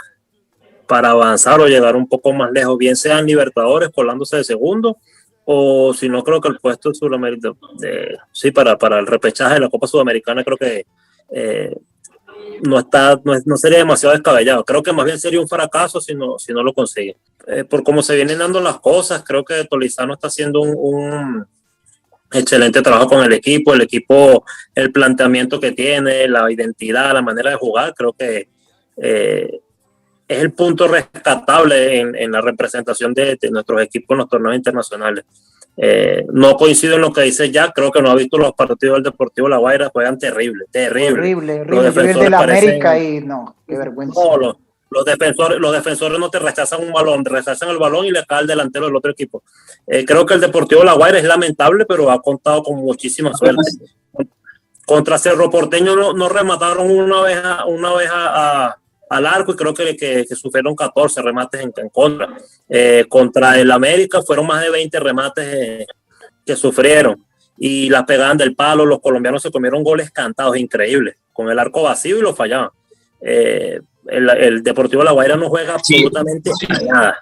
para 0.88 1.12
avanzar 1.12 1.60
o 1.60 1.68
llegar 1.68 1.96
un 1.96 2.10
poco 2.10 2.34
más 2.34 2.52
lejos, 2.52 2.80
bien 2.80 2.96
sean 2.96 3.28
Libertadores 3.28 3.92
colándose 3.94 4.38
de 4.38 4.44
segundo, 4.44 4.98
o 5.46 5.94
si 5.94 6.10
no, 6.10 6.24
creo 6.24 6.42
que 6.42 6.48
el 6.48 6.58
puesto 6.58 6.92
de, 7.78 8.18
sí, 8.32 8.50
para, 8.50 8.76
para 8.76 8.98
el 8.98 9.06
repechaje 9.06 9.54
de 9.54 9.60
la 9.60 9.70
Copa 9.70 9.86
Sudamericana, 9.86 10.44
creo 10.44 10.58
que 10.58 10.88
eh, 11.32 11.76
no, 12.62 12.80
está, 12.80 13.20
no, 13.24 13.58
sería 13.58 13.80
demasiado 13.80 14.14
descabellado. 14.14 14.64
Creo 14.64 14.84
que 14.84 14.94
más 14.94 15.06
bien 15.06 15.20
sería 15.20 15.42
un 15.42 15.48
fracaso 15.48 16.02
si 16.02 16.16
no, 16.16 16.38
si 16.40 16.54
no 16.54 16.64
lo 16.64 16.74
consigue. 16.74 17.18
Eh, 17.48 17.64
por 17.64 17.84
cómo 17.84 18.02
se 18.04 18.16
vienen 18.16 18.40
dando 18.40 18.60
las 18.60 18.80
cosas, 18.80 19.24
creo 19.26 19.44
que 19.44 19.66
Tolizano 19.66 20.14
está 20.14 20.28
haciendo 20.28 20.62
un, 20.62 21.46
excelente 22.32 22.82
trabajo 22.82 23.08
con 23.08 23.24
el 23.24 23.34
equipo, 23.34 23.74
el 23.74 23.82
equipo, 23.82 24.46
el 24.76 24.92
planteamiento 24.92 25.60
que 25.60 25.72
tiene, 25.72 26.28
la 26.28 26.52
identidad, 26.52 27.14
la 27.14 27.22
manera 27.22 27.52
de 27.52 27.56
jugar, 27.56 27.94
creo 27.96 28.14
que 28.14 28.50
eh, 28.98 29.62
es 30.28 30.40
el 30.40 30.52
punto 30.52 30.88
rescatable 30.88 32.00
en, 32.00 32.32
la 32.32 32.42
representación 32.42 33.14
de, 33.14 33.38
nuestros 33.50 33.82
equipos 33.82 34.14
en 34.14 34.18
los 34.20 34.30
torneos 34.30 34.56
internacionales. 34.56 35.26
Eh, 35.82 36.26
no 36.34 36.58
coincido 36.58 36.96
en 36.96 37.02
lo 37.02 37.14
que 37.14 37.22
dice 37.22 37.50
Jack, 37.52 37.72
creo 37.74 37.90
que 37.90 38.02
no 38.02 38.12
ha 38.12 38.16
visto 38.16 38.38
los 38.38 38.52
partidos 38.52 38.96
del 38.96 39.04
Deportivo 39.04 39.48
La 39.48 39.58
Guaira, 39.58 39.90
juegan 39.90 40.20
terrible, 40.20 40.66
terrible. 40.70 41.20
Horrible, 41.20 41.62
horrible. 41.62 41.84
Los 41.84 41.96
de 41.96 42.30
la 42.30 42.40
América 42.40 43.00
y 43.00 43.22
no, 43.22 43.56
qué 43.66 43.78
vergüenza. 43.78 44.20
los, 44.90 45.06
defensores, 45.06 45.58
los 45.58 45.72
defensores 45.72 46.20
no 46.20 46.30
te 46.30 46.40
rechazan 46.40 46.84
un 46.84 46.92
balón, 46.92 47.24
te 47.24 47.30
rechazan 47.30 47.70
el 47.70 47.78
balón 47.78 48.06
y 48.06 48.12
le 48.12 48.26
cae 48.26 48.40
al 48.40 48.48
delantero 48.48 48.88
del 48.88 48.96
otro 48.98 49.12
equipo. 49.12 49.42
Eh, 49.88 50.04
creo 50.04 50.26
que 50.26 50.34
el 50.34 50.42
Deportivo 50.42 50.84
La 50.84 50.96
Guaira 50.96 51.18
es 51.18 51.24
lamentable, 51.24 51.86
pero 51.86 52.12
ha 52.12 52.22
contado 52.22 52.62
con 52.62 52.76
muchísima 52.76 53.34
suerte. 53.34 53.64
Contra 54.86 55.18
Cerro 55.18 55.50
Porteño 55.50 55.96
no, 55.96 56.12
no 56.12 56.28
remataron 56.28 56.92
una 56.92 57.22
vez, 57.22 57.42
una 57.68 57.94
vez 57.94 58.10
a 58.12 58.76
al 59.10 59.26
arco 59.26 59.54
y 59.54 59.56
creo 59.56 59.74
que, 59.74 59.96
que, 59.98 60.36
sufrieron 60.36 60.76
14 60.76 61.22
remates 61.22 61.62
en, 61.62 61.90
contra. 61.90 62.38
Eh, 62.70 63.06
contra 63.10 63.60
el 63.60 63.72
América 63.72 64.22
fueron 64.22 64.46
más 64.46 64.62
de 64.62 64.70
20 64.70 65.00
remates 65.00 65.46
eh, 65.46 65.88
que 66.46 66.56
sufrieron 66.56 67.26
y 67.58 67.90
las 67.90 68.04
pegaban 68.04 68.38
del 68.38 68.56
palo. 68.56 68.86
Los 68.86 69.02
colombianos 69.02 69.42
se 69.42 69.52
comieron 69.52 69.84
goles 69.84 70.12
cantados 70.12 70.58
increíbles, 70.58 71.16
con 71.34 71.50
el 71.50 71.58
arco 71.58 71.82
vacío 71.82 72.20
y 72.20 72.22
lo 72.22 72.36
fallaban. 72.36 72.70
Eh, 73.22 73.82
el, 74.08 74.64
Deportivo 74.64 75.04
La 75.04 75.12
Guaira 75.12 75.36
no 75.36 75.50
juega 75.50 75.74
absolutamente 75.74 76.52
nada. 76.88 77.18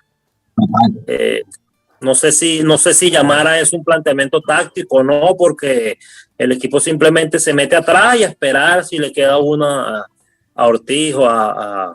no 2.02 2.16
sé 2.16 2.32
si 2.32 2.64
no 2.64 2.78
sé 2.78 2.94
si 2.94 3.10
llamar 3.10 3.48
a 3.48 3.60
eso 3.60 3.78
un 3.78 3.84
planteamiento 3.84 4.42
táctico 4.42 4.98
o 4.98 5.04
no, 5.04 5.36
porque 5.38 5.98
el 6.38 6.52
equipo 6.52 6.82
simplemente 6.82 7.40
se 7.40 7.54
mete 7.54 7.78
atrás 7.78 8.18
y 8.18 8.24
a 8.24 8.28
esperar 8.28 8.84
si 8.84 8.98
le 8.98 9.14
queda 9.14 9.38
una 9.38 10.06
a 10.58 10.68
Ortiz 10.68 11.16
o 11.16 11.30
a, 11.30 11.94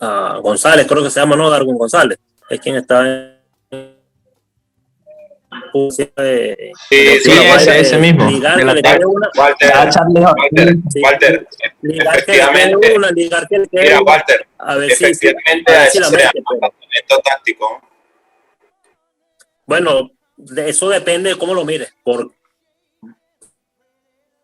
a, 0.00 0.38
González, 0.42 0.86
creo 0.86 1.02
que 1.02 1.10
se 1.10 1.20
llama, 1.20 1.36
¿no? 1.36 1.50
Darwin 1.50 1.76
González, 1.76 2.18
es 2.48 2.60
quien 2.60 2.76
está 2.76 3.06
en... 3.06 3.38
Sí, 5.72 6.10
sí, 6.88 7.30
ese, 7.30 7.80
ese 7.80 7.98
mismo. 7.98 8.30
Ligar, 8.30 8.58
que 8.58 8.64
le 8.64 8.82
quede 8.82 9.06
una, 9.06 9.28
Walter, 9.36 9.70
Walter, 9.74 10.76
sí, 10.88 11.00
Walter, 11.02 11.48
efectivamente, 11.82 12.96
una, 12.96 13.10
ligar 13.10 13.46
que 13.48 13.64
mira, 13.70 14.00
Walter, 14.00 14.46
a 14.58 14.76
ver 14.76 14.92
efectivamente 14.92 15.64
si, 15.66 15.74
a 15.74 15.80
ver 15.80 15.90
si 15.90 15.98
la 16.00 16.10
pero, 16.10 17.20
táctico. 17.22 17.82
Bueno, 19.66 20.10
de 20.36 20.70
eso 20.70 20.88
depende 20.88 21.30
de 21.30 21.36
cómo 21.36 21.54
lo 21.54 21.64
mires, 21.64 21.92
porque 22.02 22.34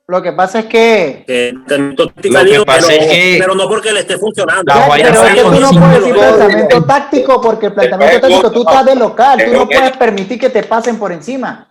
lo 0.06 0.22
que 0.22 0.32
pasa 0.32 0.60
es 0.60 0.66
que. 0.66 1.24
pero, 1.66 3.54
no 3.54 3.68
porque 3.68 3.92
le 3.92 4.00
esté 4.00 4.18
funcionando. 4.18 4.72
pero 4.94 5.24
es 5.24 5.34
que 5.34 5.40
tú 5.40 5.60
no 5.60 5.70
puedes 5.70 6.00
decir 6.00 6.14
planteamiento 6.14 6.84
táctico 6.84 7.40
porque 7.40 7.66
el 7.66 7.74
planteamiento 7.74 8.20
táctico 8.20 8.52
tú 8.52 8.60
estás 8.60 8.84
de 8.84 8.94
local, 8.96 9.42
tú 9.44 9.52
no 9.52 9.66
puedes 9.66 9.96
permitir 9.96 10.38
que 10.38 10.50
te 10.50 10.62
pasen 10.62 10.98
por 10.98 11.10
encima. 11.10 11.70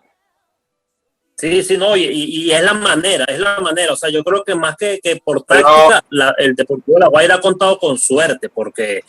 Sí, 1.36 1.62
sí, 1.62 1.78
no, 1.78 1.96
y, 1.96 2.06
y, 2.06 2.52
es 2.52 2.64
la 2.64 2.74
manera, 2.74 3.26
es 3.26 3.40
la 3.40 3.60
manera. 3.60 3.94
O 3.94 3.96
sea, 3.96 4.10
yo 4.10 4.24
creo 4.24 4.44
que 4.44 4.56
más 4.56 4.78
que, 4.78 5.00
que 5.04 5.18
por 5.18 5.44
táctica, 5.44 6.04
el 6.38 6.56
Deportivo 6.56 6.96
de 6.96 7.02
La 7.02 7.10
Guaira 7.10 7.36
ha 7.36 7.42
contado 7.42 7.78
con 7.78 7.98
suerte 7.98 8.50
porque 8.50 9.04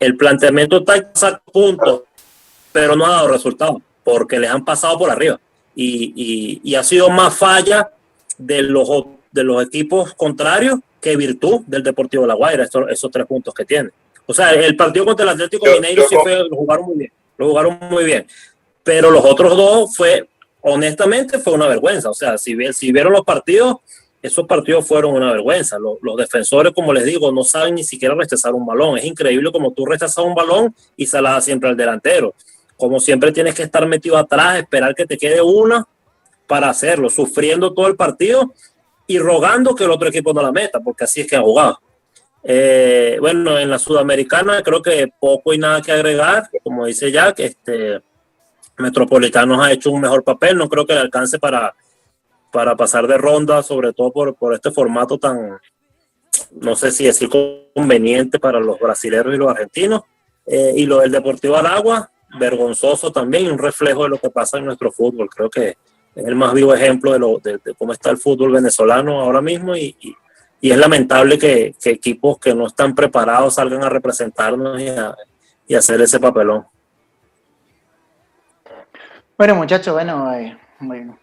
el 0.00 0.16
planteamiento 0.16 0.82
táctico 0.82 1.40
puntos, 1.52 2.02
pero 2.72 2.96
no 2.96 3.06
ha 3.06 3.10
dado 3.10 3.28
resultados 3.28 3.76
porque 4.02 4.38
les 4.38 4.50
han 4.50 4.64
pasado 4.64 4.98
por 4.98 5.10
arriba. 5.10 5.38
Y, 5.74 6.12
y, 6.16 6.60
y 6.64 6.74
ha 6.74 6.82
sido 6.82 7.08
más 7.10 7.36
falla 7.36 7.88
de 8.38 8.62
los, 8.62 8.88
de 9.32 9.44
los 9.44 9.66
equipos 9.66 10.14
contrarios 10.14 10.78
que 11.00 11.16
virtud 11.16 11.62
del 11.66 11.82
Deportivo 11.82 12.22
de 12.22 12.28
La 12.28 12.34
Guaira, 12.34 12.64
esos, 12.64 13.10
tres 13.10 13.26
puntos 13.26 13.52
que 13.54 13.64
tiene. 13.64 13.90
O 14.26 14.34
sea, 14.34 14.52
el 14.52 14.76
partido 14.76 15.04
contra 15.04 15.24
el 15.24 15.30
Atlético 15.30 15.66
Mineiro 15.66 16.04
sí 16.08 16.16
fue, 16.22 16.36
lo 16.48 16.56
jugaron 16.56 16.86
muy 16.86 16.98
bien, 16.98 17.12
lo 17.36 17.48
jugaron 17.48 17.78
muy 17.90 18.04
bien. 18.04 18.26
Pero 18.82 19.10
los 19.10 19.24
otros 19.24 19.56
dos 19.56 19.96
fue, 19.96 20.28
honestamente, 20.60 21.38
fue 21.38 21.54
una 21.54 21.66
vergüenza. 21.68 22.10
O 22.10 22.14
sea, 22.14 22.36
si, 22.38 22.56
si 22.72 22.92
vieron 22.92 23.12
los 23.12 23.24
partidos, 23.24 23.76
esos 24.20 24.46
partidos 24.46 24.86
fueron 24.86 25.14
una 25.14 25.32
vergüenza. 25.32 25.78
Los, 25.78 25.98
los, 26.02 26.16
defensores, 26.16 26.72
como 26.72 26.92
les 26.92 27.04
digo, 27.04 27.32
no 27.32 27.44
saben 27.44 27.76
ni 27.76 27.84
siquiera 27.84 28.14
rechazar 28.14 28.54
un 28.54 28.66
balón. 28.66 28.98
Es 28.98 29.04
increíble 29.04 29.50
como 29.50 29.72
tú 29.72 29.86
rechazas 29.86 30.24
un 30.24 30.34
balón 30.34 30.74
y 30.96 31.06
se 31.06 31.20
la 31.22 31.40
siempre 31.40 31.70
al 31.70 31.76
delantero. 31.76 32.34
Como 32.76 33.00
siempre 33.00 33.32
tienes 33.32 33.54
que 33.54 33.62
estar 33.62 33.86
metido 33.86 34.16
atrás, 34.16 34.58
esperar 34.58 34.94
que 34.94 35.06
te 35.06 35.16
quede 35.16 35.40
una 35.40 35.86
para 36.48 36.70
hacerlo, 36.70 37.10
sufriendo 37.10 37.72
todo 37.72 37.86
el 37.86 37.94
partido 37.94 38.52
y 39.06 39.18
rogando 39.18 39.74
que 39.74 39.84
el 39.84 39.90
otro 39.90 40.08
equipo 40.08 40.32
no 40.32 40.42
la 40.42 40.50
meta, 40.50 40.80
porque 40.80 41.04
así 41.04 41.20
es 41.20 41.28
que 41.28 41.36
ha 41.36 41.40
jugado. 41.40 41.78
Eh, 42.42 43.18
bueno, 43.20 43.58
en 43.58 43.70
la 43.70 43.78
Sudamericana 43.78 44.62
creo 44.62 44.82
que 44.82 45.12
poco 45.20 45.52
y 45.52 45.58
nada 45.58 45.82
que 45.82 45.92
agregar, 45.92 46.48
como 46.64 46.86
dice 46.86 47.12
Jack, 47.12 47.40
este, 47.40 48.00
Metropolitanos 48.78 49.64
ha 49.64 49.72
hecho 49.72 49.90
un 49.90 50.00
mejor 50.00 50.24
papel, 50.24 50.56
no 50.56 50.68
creo 50.68 50.86
que 50.86 50.94
le 50.94 51.00
alcance 51.00 51.38
para, 51.38 51.74
para 52.50 52.74
pasar 52.76 53.06
de 53.06 53.18
ronda, 53.18 53.62
sobre 53.62 53.92
todo 53.92 54.12
por, 54.12 54.34
por 54.34 54.54
este 54.54 54.70
formato 54.70 55.18
tan, 55.18 55.58
no 56.52 56.76
sé 56.76 56.92
si 56.92 57.04
decir 57.04 57.28
conveniente 57.74 58.38
para 58.38 58.60
los 58.60 58.78
brasileños 58.78 59.34
y 59.34 59.38
los 59.38 59.50
argentinos. 59.50 60.02
Eh, 60.46 60.72
y 60.76 60.86
lo 60.86 61.00
del 61.00 61.12
Deportivo 61.12 61.56
Aragua, 61.56 62.10
vergonzoso 62.38 63.12
también, 63.12 63.50
un 63.50 63.58
reflejo 63.58 64.04
de 64.04 64.08
lo 64.08 64.18
que 64.18 64.30
pasa 64.30 64.56
en 64.56 64.64
nuestro 64.64 64.90
fútbol. 64.90 65.28
Creo 65.28 65.50
que 65.50 65.76
es 66.18 66.26
el 66.26 66.34
más 66.34 66.52
vivo 66.52 66.74
ejemplo 66.74 67.12
de, 67.12 67.18
lo, 67.18 67.38
de, 67.38 67.60
cómo 67.78 67.92
está 67.92 68.10
el 68.10 68.16
fútbol 68.16 68.52
venezolano 68.52 69.20
ahora 69.20 69.40
mismo 69.40 69.76
y, 69.76 69.96
y, 70.00 70.16
es 70.70 70.76
lamentable 70.76 71.38
que, 71.38 71.76
que, 71.80 71.90
equipos 71.90 72.38
que 72.38 72.52
no 72.52 72.66
están 72.66 72.92
preparados 72.94 73.54
salgan 73.54 73.84
a 73.84 73.88
representarnos 73.88 74.80
y 74.80 74.88
a, 74.88 75.14
y 75.68 75.76
hacer 75.76 76.00
ese 76.00 76.18
papelón. 76.18 76.66
Bueno, 79.36 79.54
muchachos, 79.54 79.94
bueno, 79.94 80.34
eh, 80.34 80.58
bueno, 80.80 81.16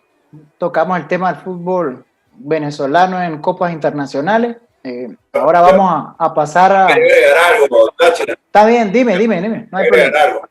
tocamos 0.57 0.97
el 0.97 1.07
tema 1.07 1.33
del 1.33 1.43
fútbol 1.43 2.05
venezolano 2.31 3.21
en 3.21 3.41
copas 3.41 3.73
internacionales. 3.73 4.55
Eh, 4.81 5.13
ahora 5.33 5.59
vamos 5.59 5.91
a, 5.91 6.15
a 6.23 6.33
pasar 6.33 6.71
a. 6.71 6.85
Algo, 6.85 7.93
Está 7.99 8.65
bien, 8.65 8.93
dime, 8.93 9.17
dime, 9.17 9.41
dime. 9.41 9.67
No 9.69 9.77
hay 9.77 9.89
problema. 9.89 10.49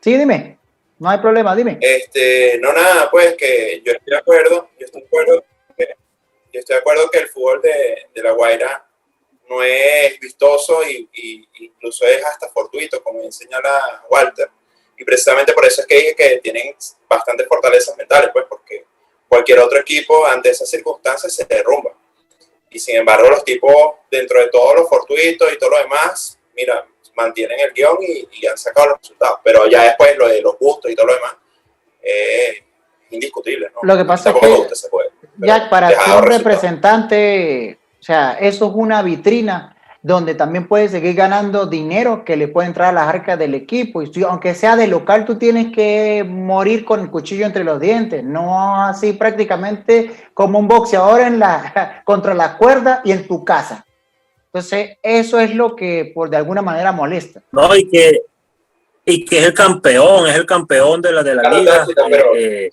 Sí, 0.00 0.16
dime. 0.16 0.58
No 0.98 1.10
hay 1.10 1.18
problema, 1.18 1.54
dime. 1.56 1.78
Este, 1.80 2.58
no 2.60 2.72
nada, 2.72 3.10
pues 3.10 3.34
que 3.36 3.82
yo 3.84 3.92
estoy 3.92 4.10
de 4.10 4.16
acuerdo, 4.16 4.70
yo 4.78 4.86
estoy 4.86 5.00
de 5.00 5.06
acuerdo 5.06 5.44
que, 5.76 5.88
yo 6.52 6.60
estoy 6.60 6.74
de 6.74 6.80
acuerdo 6.80 7.10
que 7.10 7.18
el 7.18 7.28
fútbol 7.28 7.60
de, 7.62 8.06
de 8.14 8.22
La 8.22 8.32
Guaira 8.32 8.86
no 9.48 9.62
es 9.62 10.18
vistoso 10.20 10.82
y, 10.88 11.08
incluso 11.58 12.06
es 12.06 12.24
hasta 12.24 12.48
fortuito, 12.48 13.02
como 13.02 13.30
señala 13.30 14.04
Walter. 14.08 14.48
Y 14.96 15.04
precisamente 15.04 15.52
por 15.52 15.64
eso 15.64 15.80
es 15.80 15.86
que 15.86 15.96
dije 15.96 16.14
que 16.14 16.40
tienen 16.42 16.74
bastantes 17.08 17.46
fortalezas 17.48 17.96
mentales, 17.96 18.30
pues 18.32 18.46
porque 18.48 18.84
cualquier 19.28 19.58
otro 19.58 19.78
equipo 19.78 20.26
ante 20.26 20.50
esas 20.50 20.68
circunstancias 20.70 21.34
se 21.34 21.44
derrumba. 21.44 21.92
Y 22.70 22.78
sin 22.78 22.96
embargo, 22.96 23.28
los 23.28 23.44
tipos, 23.44 23.94
dentro 24.10 24.40
de 24.40 24.48
todos 24.48 24.76
los 24.76 24.88
fortuitos 24.88 25.52
y 25.52 25.58
todo 25.58 25.70
lo 25.70 25.78
demás, 25.78 26.38
mira, 26.54 26.86
mantienen 27.16 27.58
el 27.60 27.72
guion 27.72 27.96
y, 28.00 28.46
han 28.46 28.56
sacado 28.58 28.88
los 28.88 28.98
resultados. 28.98 29.38
Pero 29.42 29.66
ya 29.66 29.84
después 29.84 30.16
lo 30.18 30.28
de 30.28 30.40
los 30.42 30.58
gustos 30.58 30.90
y 30.90 30.94
todo 30.94 31.06
lo 31.06 31.14
demás 31.14 31.36
es 32.02 32.62
indiscutible. 33.10 33.70
¿no? 33.74 33.80
Lo 33.82 33.96
que 33.96 34.04
pasa 34.04 34.30
es 34.30 34.36
que, 34.36 34.66
ya 35.38 35.68
para 35.70 35.88
ser 35.88 36.16
un 36.16 36.22
representante, 36.24 37.78
o 38.00 38.02
sea, 38.02 38.36
eso 38.40 38.66
es 38.66 38.72
una 38.74 39.02
vitrina 39.02 39.74
donde 40.04 40.34
también 40.34 40.68
puedes 40.68 40.90
seguir 40.90 41.14
ganando 41.14 41.64
dinero 41.64 42.26
que 42.26 42.36
le 42.36 42.46
puede 42.46 42.68
entrar 42.68 42.90
a 42.90 42.92
las 42.92 43.08
arcas 43.08 43.38
del 43.38 43.54
equipo. 43.54 44.02
Y 44.02 44.10
aunque 44.22 44.54
sea 44.54 44.76
de 44.76 44.86
local, 44.86 45.24
tú 45.24 45.38
tienes 45.38 45.72
que 45.72 46.22
morir 46.28 46.84
con 46.84 47.00
el 47.00 47.10
cuchillo 47.10 47.46
entre 47.46 47.64
los 47.64 47.80
dientes, 47.80 48.22
no 48.22 48.82
así 48.82 49.14
prácticamente 49.14 50.10
como 50.34 50.58
un 50.58 50.68
boxeador 50.68 51.22
en 51.22 51.38
la, 51.38 52.02
contra 52.04 52.34
la 52.34 52.58
cuerda 52.58 53.00
y 53.02 53.12
en 53.12 53.26
tu 53.26 53.46
casa. 53.46 53.86
Entonces, 54.54 54.98
eso 55.02 55.40
es 55.40 55.52
lo 55.52 55.74
que 55.74 56.12
por 56.14 56.30
de 56.30 56.36
alguna 56.36 56.62
manera 56.62 56.92
molesta. 56.92 57.42
No, 57.50 57.74
y 57.74 57.90
que, 57.90 58.20
y 59.04 59.24
que 59.24 59.38
es 59.40 59.46
el 59.46 59.52
campeón, 59.52 60.28
es 60.28 60.36
el 60.36 60.46
campeón 60.46 61.02
de 61.02 61.10
la, 61.10 61.24
de 61.24 61.34
la 61.34 61.50
liga. 61.50 61.84
Eh, 62.36 62.70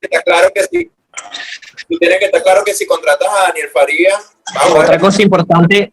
está 0.00 0.22
claro 0.22 0.50
que 0.54 0.62
sí. 0.62 0.90
tú 1.86 1.98
tienes 1.98 2.18
que 2.18 2.24
estar 2.24 2.42
claro 2.42 2.64
que 2.64 2.72
si 2.72 2.86
contratas 2.86 3.28
a 3.28 3.48
Daniel 3.48 3.68
Farías, 3.68 4.34
otra 4.74 4.98
cosa 4.98 5.20
importante. 5.20 5.92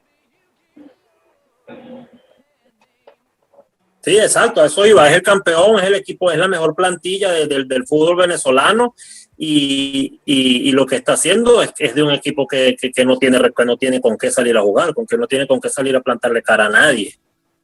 Sí, 4.04 4.18
exacto, 4.18 4.64
eso 4.66 4.86
iba, 4.86 5.10
es 5.10 5.16
el 5.16 5.24
campeón, 5.24 5.80
es 5.80 5.86
el 5.86 5.96
equipo, 5.96 6.30
es 6.30 6.38
la 6.38 6.50
mejor 6.50 6.76
plantilla 6.76 7.32
del 7.32 7.88
fútbol 7.88 8.18
venezolano 8.18 8.96
y, 9.38 10.72
lo 10.72 10.86
que 10.86 10.98
está 10.98 11.14
haciendo 11.14 11.62
es, 11.62 11.74
es 11.78 11.96
de 11.96 12.04
un 12.04 12.12
equipo 12.12 12.48
que, 12.48 12.76
no 13.06 13.18
tiene, 13.18 13.40
que 13.56 13.66
no 13.66 13.78
tiene 13.78 14.02
con 14.02 14.18
qué 14.18 14.32
salir 14.32 14.58
a 14.58 14.62
jugar, 14.62 14.94
con 14.94 15.06
que 15.06 15.18
no 15.18 15.28
tiene 15.28 15.48
con 15.48 15.60
qué 15.60 15.70
salir 15.70 15.96
a 15.96 16.02
plantarle 16.02 16.42
cara 16.42 16.66
a 16.66 16.70
nadie. 16.70 17.16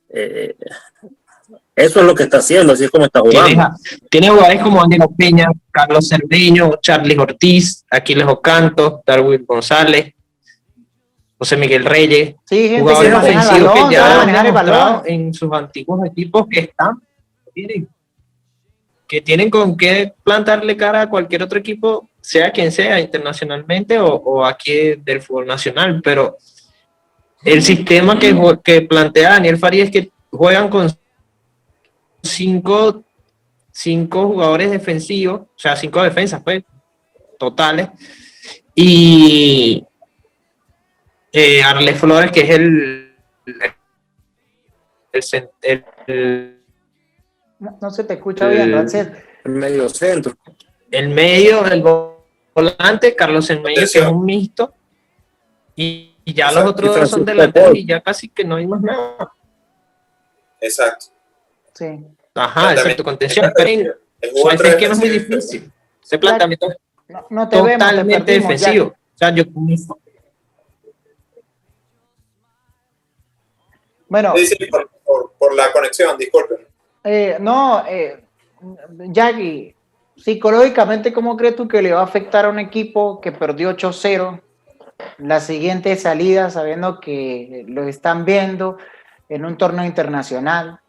Eh, 0.10 0.56
eso 1.75 2.02
es 2.02 2.06
lo 2.06 2.13
que 2.13 2.23
está 2.23 2.39
haciendo, 2.39 2.73
así 2.73 2.84
es 2.84 2.91
como 2.91 3.06
está 3.06 3.21
jugando. 3.21 3.69
Tiene, 4.10 4.30
jugadores 4.30 4.62
como 4.62 4.84
Ángel 4.84 5.02
Peña, 5.17 5.47
Carlos 5.71 6.10
Cerdeño, 6.10 6.71
Charlie 6.82 7.17
Ortiz, 7.17 7.86
Aquiles 7.89 8.28
Ocanto, 8.28 9.02
Darwin 9.06 9.45
González, 9.45 10.13
José 11.39 11.56
Miguel 11.56 11.86
Reyes, 11.86 12.36
sí, 12.43 12.75
jugadores 12.78 13.13
ofensivos 13.13 13.73
que 13.73 13.95
ya 13.95 14.21
han 14.21 14.43
demostrado 14.43 15.04
en 15.06 15.34
sus 15.34 15.49
antiguos 15.54 16.06
equipos 16.06 16.45
que 16.52 16.60
están, 16.60 17.02
que 19.08 19.21
tienen 19.21 19.49
con 19.49 19.78
qué 19.78 20.13
plantarle 20.21 20.75
cara 20.75 21.04
a 21.04 21.10
cualquier 21.10 21.41
otro 21.41 21.58
equipo, 21.58 22.10
sea 22.19 22.52
quien 22.52 22.73
sea, 22.73 22.99
internacionalmente 22.99 23.97
o, 23.99 24.45
aquí 24.45 24.95
del 24.95 25.21
fútbol 25.21 25.47
nacional, 25.47 26.02
pero 26.04 26.36
el 27.45 27.63
sistema 27.63 28.19
que, 28.19 28.36
que 28.62 28.82
plantea 28.82 29.30
Daniel 29.30 29.58
Farías 29.58 29.88
es 29.88 29.93
que 29.93 30.12
juegan 30.30 30.67
con 30.67 30.91
cinco, 32.21 33.02
cinco 33.71 34.28
jugadores 34.28 34.71
defensivos, 34.71 35.39
o 35.39 35.47
sea, 35.56 35.78
cinco 35.78 36.04
defensas, 36.04 36.41
pues, 36.43 36.63
totales, 37.38 37.88
y 38.75 39.86
eh, 41.32 41.63
Arles 41.63 42.00
Flores, 42.00 42.32
que 42.32 42.42
es 42.42 42.50
el, 42.50 43.15
el, 46.08 46.60
no, 47.60 47.92
se 47.92 48.04
te 48.04 48.13
escucha 48.13 48.48
bien, 48.48 48.74
El 49.44 49.52
medio 49.52 49.89
centro. 49.89 50.38
El 50.92 51.10
medio, 51.10 51.65
el 51.65 51.84
volante, 52.54 53.15
Carlos 53.15 53.50
en 53.50 53.62
medio, 53.62 53.78
que 53.78 53.84
es 53.84 53.96
un 54.08 54.26
mixto. 54.26 54.74
Y, 55.76 56.15
ya 56.26 56.52
los 56.52 56.65
otros 56.65 56.96
dos 56.96 57.10
son 57.10 57.26
delanteros 57.26 57.76
y 57.76 57.88
ya 57.88 58.02
casi 58.02 58.30
que 58.30 58.44
no 58.44 58.58
hay 58.58 58.68
más 58.68 58.82
nada. 58.82 59.32
Exacto. 60.62 61.08
Sí. 61.74 61.86
Ajá, 62.36 62.74
exacto, 62.74 63.04
contención. 63.04 63.52
Pero 63.56 63.96
es 64.20 64.76
que 64.76 64.88
no 64.88 64.94
es 64.94 65.00
muy 65.00 65.10
difícil. 65.10 65.72
Ese 66.04 66.20
planteamiento 66.20 66.68
no, 67.08 67.26
no 67.30 67.50
te 67.50 67.58
totalmente 67.58 68.32
defensivo. 68.32 68.88
O 68.88 69.18
sea, 69.18 69.34
yo 69.34 69.44
Bueno. 74.10 74.34
por, 75.38 75.56
la 75.56 75.72
conexión, 75.72 76.17
disculpen. 76.17 76.67
Eh, 77.04 77.38
no, 77.39 77.84
eh, 77.88 78.24
Jackie, 79.08 79.76
psicológicamente, 80.17 81.13
¿cómo 81.13 81.38
crees 81.38 81.56
tú 81.56 81.67
que 81.67 81.82
le 81.82 81.93
va 81.93 82.02
a 82.02 82.06
afectar 82.06 82.45
a 82.45 82.50
un 82.50 82.60
equipo 82.60 83.22
que 83.22 83.32
perdió 83.32 83.72
8-0 83.72 84.41
la 85.19 85.39
siguiente 85.39 85.95
salida, 85.95 86.50
sabiendo 86.50 87.00
que 87.00 87.63
lo 87.67 87.84
están 87.84 88.26
viendo 88.26 88.78
en 89.30 89.45
un 89.45 89.58
torneo 89.58 89.86
internacional? 89.86 90.80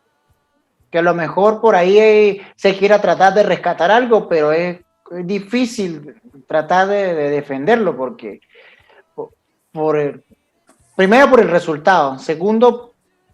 Que 0.90 0.98
a 0.98 1.02
lo 1.02 1.14
mejor 1.14 1.60
por 1.60 1.76
ahí 1.76 2.42
se 2.56 2.76
quiera 2.76 3.00
tratar 3.00 3.34
de 3.34 3.44
rescatar 3.44 3.90
algo, 3.90 4.28
pero 4.28 4.52
es, 4.52 4.80
difícil 5.24 6.14
tratar 6.46 6.86
de, 6.86 7.14
defenderlo 7.30 7.96
porque 7.96 8.40
por, 9.72 9.98
el, 9.98 10.22
primero 10.94 11.28
por 11.28 11.40
el 11.40 11.48
resultado, 11.48 12.16
segundo 12.20 12.89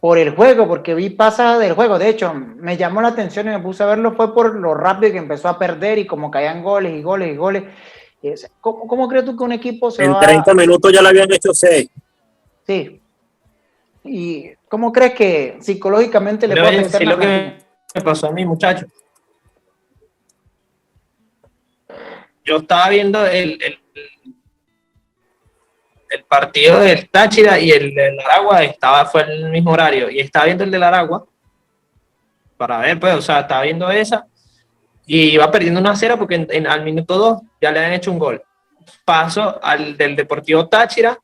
por 0.07 0.19
el 0.19 0.37
juego, 0.37 0.69
porque 0.69 0.95
vi 0.95 1.11
pasa 1.11 1.59
del 1.59 1.73
juego. 1.73 1.99
De 1.99 2.09
hecho, 2.09 2.33
me 2.33 2.77
llamó 2.77 3.03
la 3.03 3.09
atención 3.09 3.49
y 3.49 3.51
me 3.51 3.59
puse 3.59 3.83
a 3.83 3.87
verlo, 3.87 4.15
fue 4.15 4.33
por 4.33 4.55
lo 4.55 4.73
rápido 4.73 5.11
que 5.11 5.19
empezó 5.19 5.49
a 5.49 5.59
perder 5.59 5.99
y 5.99 6.07
como 6.07 6.31
caían 6.31 6.63
goles 6.63 6.95
y 6.95 7.03
goles 7.03 7.35
y 7.35 7.37
goles. 7.37 7.65
¿Cómo, 8.61 8.87
cómo 8.87 9.09
crees 9.09 9.25
tú 9.25 9.37
que 9.37 9.43
un 9.43 9.51
equipo 9.51 9.91
se 9.91 10.05
En 10.05 10.17
30 10.17 10.55
minutos 10.55 10.93
ya 10.93 11.03
le 11.03 11.09
habían 11.09 11.33
hecho 11.33 11.53
6. 11.53 11.91
Sí. 12.65 13.01
¿Y 14.05 14.51
cómo 14.69 14.93
crees 14.93 15.15
que 15.15 15.57
psicológicamente 15.59 16.47
le 16.47 16.55
puede 16.55 16.79
afectar? 16.79 17.03
lo 17.03 17.19
que 17.19 17.57
me 17.93 18.01
pasó 18.01 18.29
a 18.29 18.31
mí, 18.31 18.45
muchacho. 18.45 18.87
Yo 22.45 22.59
estaba 22.59 22.91
viendo 22.91 23.27
el, 23.27 23.59
el 23.61 23.81
el 26.11 26.25
partido 26.25 26.81
del 26.81 27.09
Táchira 27.09 27.59
y 27.59 27.71
el 27.71 27.95
del 27.95 28.19
Aragua 28.21 28.63
estaba, 28.63 29.05
fue 29.07 29.23
en 29.23 29.31
el 29.31 29.51
mismo 29.51 29.73
horario 29.73 30.11
y 30.11 30.21
estaba 30.21 30.47
viendo 30.47 30.65
el 30.65 30.71
del 30.71 30.83
Aragua 30.83 31.27
para 32.57 32.79
ver, 32.79 32.99
pues, 32.99 33.15
o 33.15 33.23
sea, 33.23 33.41
estaba 33.41 33.63
viendo 33.63 33.91
esa 33.91 34.27
y 35.07 35.31
iba 35.31 35.51
perdiendo 35.51 35.81
una 35.81 35.95
cera 35.95 36.17
porque 36.17 36.47
en, 36.49 36.67
al 36.67 36.83
minuto 36.83 37.17
2 37.17 37.43
ya 37.61 37.71
le 37.71 37.79
habían 37.79 37.95
hecho 37.95 38.11
un 38.11 38.19
gol. 38.19 38.43
Paso 39.05 39.61
al 39.63 39.97
del 39.97 40.17
Deportivo 40.17 40.69
Táchira 40.69 41.19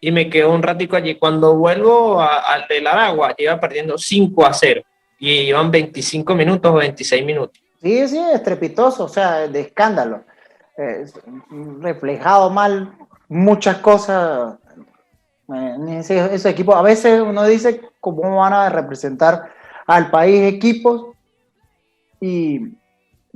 y 0.00 0.12
me 0.12 0.28
quedo 0.28 0.52
un 0.52 0.62
ratico 0.62 0.96
allí. 0.96 1.14
Cuando 1.14 1.54
vuelvo 1.54 2.20
al 2.20 2.66
del 2.68 2.86
Aragua, 2.86 3.34
iba 3.38 3.58
perdiendo 3.58 3.96
5 3.96 4.44
a 4.44 4.52
0 4.52 4.82
y 5.18 5.30
iban 5.30 5.70
25 5.70 6.34
minutos 6.34 6.70
o 6.70 6.76
26 6.76 7.24
minutos. 7.24 7.62
Sí, 7.80 8.08
sí, 8.08 8.18
estrepitoso, 8.32 9.04
o 9.04 9.08
sea, 9.08 9.46
de 9.48 9.60
escándalo. 9.60 10.24
reflejado 11.80 12.50
mal 12.50 12.92
muchas 13.34 13.78
cosas 13.78 14.54
equipo. 16.50 16.74
A 16.74 16.82
veces 16.82 17.20
uno 17.20 17.44
dice 17.44 17.80
cómo 18.00 18.36
van 18.36 18.52
a 18.52 18.68
representar 18.68 19.50
al 19.86 20.10
país 20.10 20.52
equipos 20.52 21.08
y 22.20 22.78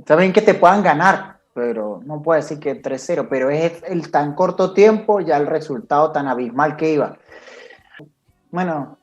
saben 0.05 0.33
que 0.33 0.41
te 0.41 0.55
puedan 0.55 0.81
ganar, 0.81 1.39
pero 1.53 2.01
no 2.03 2.21
puedo 2.21 2.41
decir 2.41 2.59
que 2.59 2.81
3-0, 2.81 3.27
pero 3.29 3.49
es 3.49 3.83
el 3.83 4.09
tan 4.09 4.33
corto 4.33 4.73
tiempo 4.73 5.19
ya 5.19 5.37
el 5.37 5.47
resultado 5.47 6.11
tan 6.11 6.27
abismal 6.27 6.77
que 6.77 6.93
iba. 6.93 7.17
Bueno, 8.51 8.97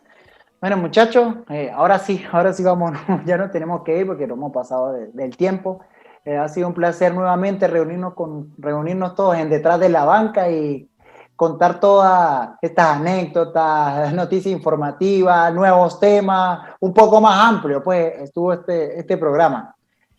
bueno 0.61 0.79
muchachos, 0.79 1.37
eh, 1.51 1.71
ahora 1.73 1.99
sí, 1.99 2.25
ahora 2.33 2.53
sí 2.53 2.65
vamos, 2.65 2.93
ya 3.27 3.37
no 3.37 3.51
tenemos 3.51 3.83
que 3.83 3.99
ir 3.99 4.07
porque 4.07 4.27
no 4.27 4.35
hemos 4.35 4.53
pasado 4.53 4.93
del 4.93 5.37
tiempo. 5.37 5.83
Eh, 6.27 6.37
ha 6.37 6.49
sido 6.49 6.67
un 6.67 6.75
placer 6.75 7.15
nuevamente 7.15 7.69
reunirnos, 7.69 8.13
con, 8.15 8.53
reunirnos 8.59 9.15
todos 9.15 9.37
en 9.37 9.49
detrás 9.49 9.79
de 9.79 9.89
la 9.89 10.05
banca 10.05 10.51
y 10.51 10.91
contar 11.37 11.79
todas 11.79 12.51
estas 12.61 12.97
anécdotas, 12.97 14.13
noticias 14.13 14.53
informativas, 14.53 15.55
nuevos 15.55 16.01
temas, 16.01 16.75
un 16.81 16.93
poco 16.93 17.21
más 17.21 17.49
amplio, 17.49 17.81
pues 17.81 18.13
estuvo 18.23 18.53
este, 18.53 18.99
este 18.99 19.17
programa. 19.17 19.73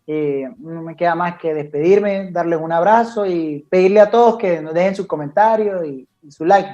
Eh, 0.09 0.49
no 0.59 0.81
me 0.81 0.95
queda 0.95 1.13
más 1.13 1.37
que 1.37 1.53
despedirme, 1.53 2.31
darles 2.31 2.61
un 2.61 2.71
abrazo 2.71 3.25
y 3.25 3.67
pedirle 3.69 3.99
a 3.99 4.09
todos 4.09 4.37
que 4.37 4.61
nos 4.61 4.73
dejen 4.73 4.95
sus 4.95 5.07
comentarios 5.07 5.85
y, 5.85 6.07
su 6.29 6.45
like. 6.45 6.69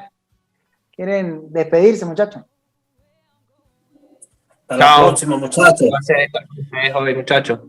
¿Quieren 0.96 1.52
despedirse, 1.52 2.06
muchachos? 2.06 2.44
Hasta 4.68 4.78
la 4.78 4.98
próxima, 4.98 5.38
muchachos. 5.38 5.90
Gracias, 5.90 7.18
muchachos. 7.18 7.60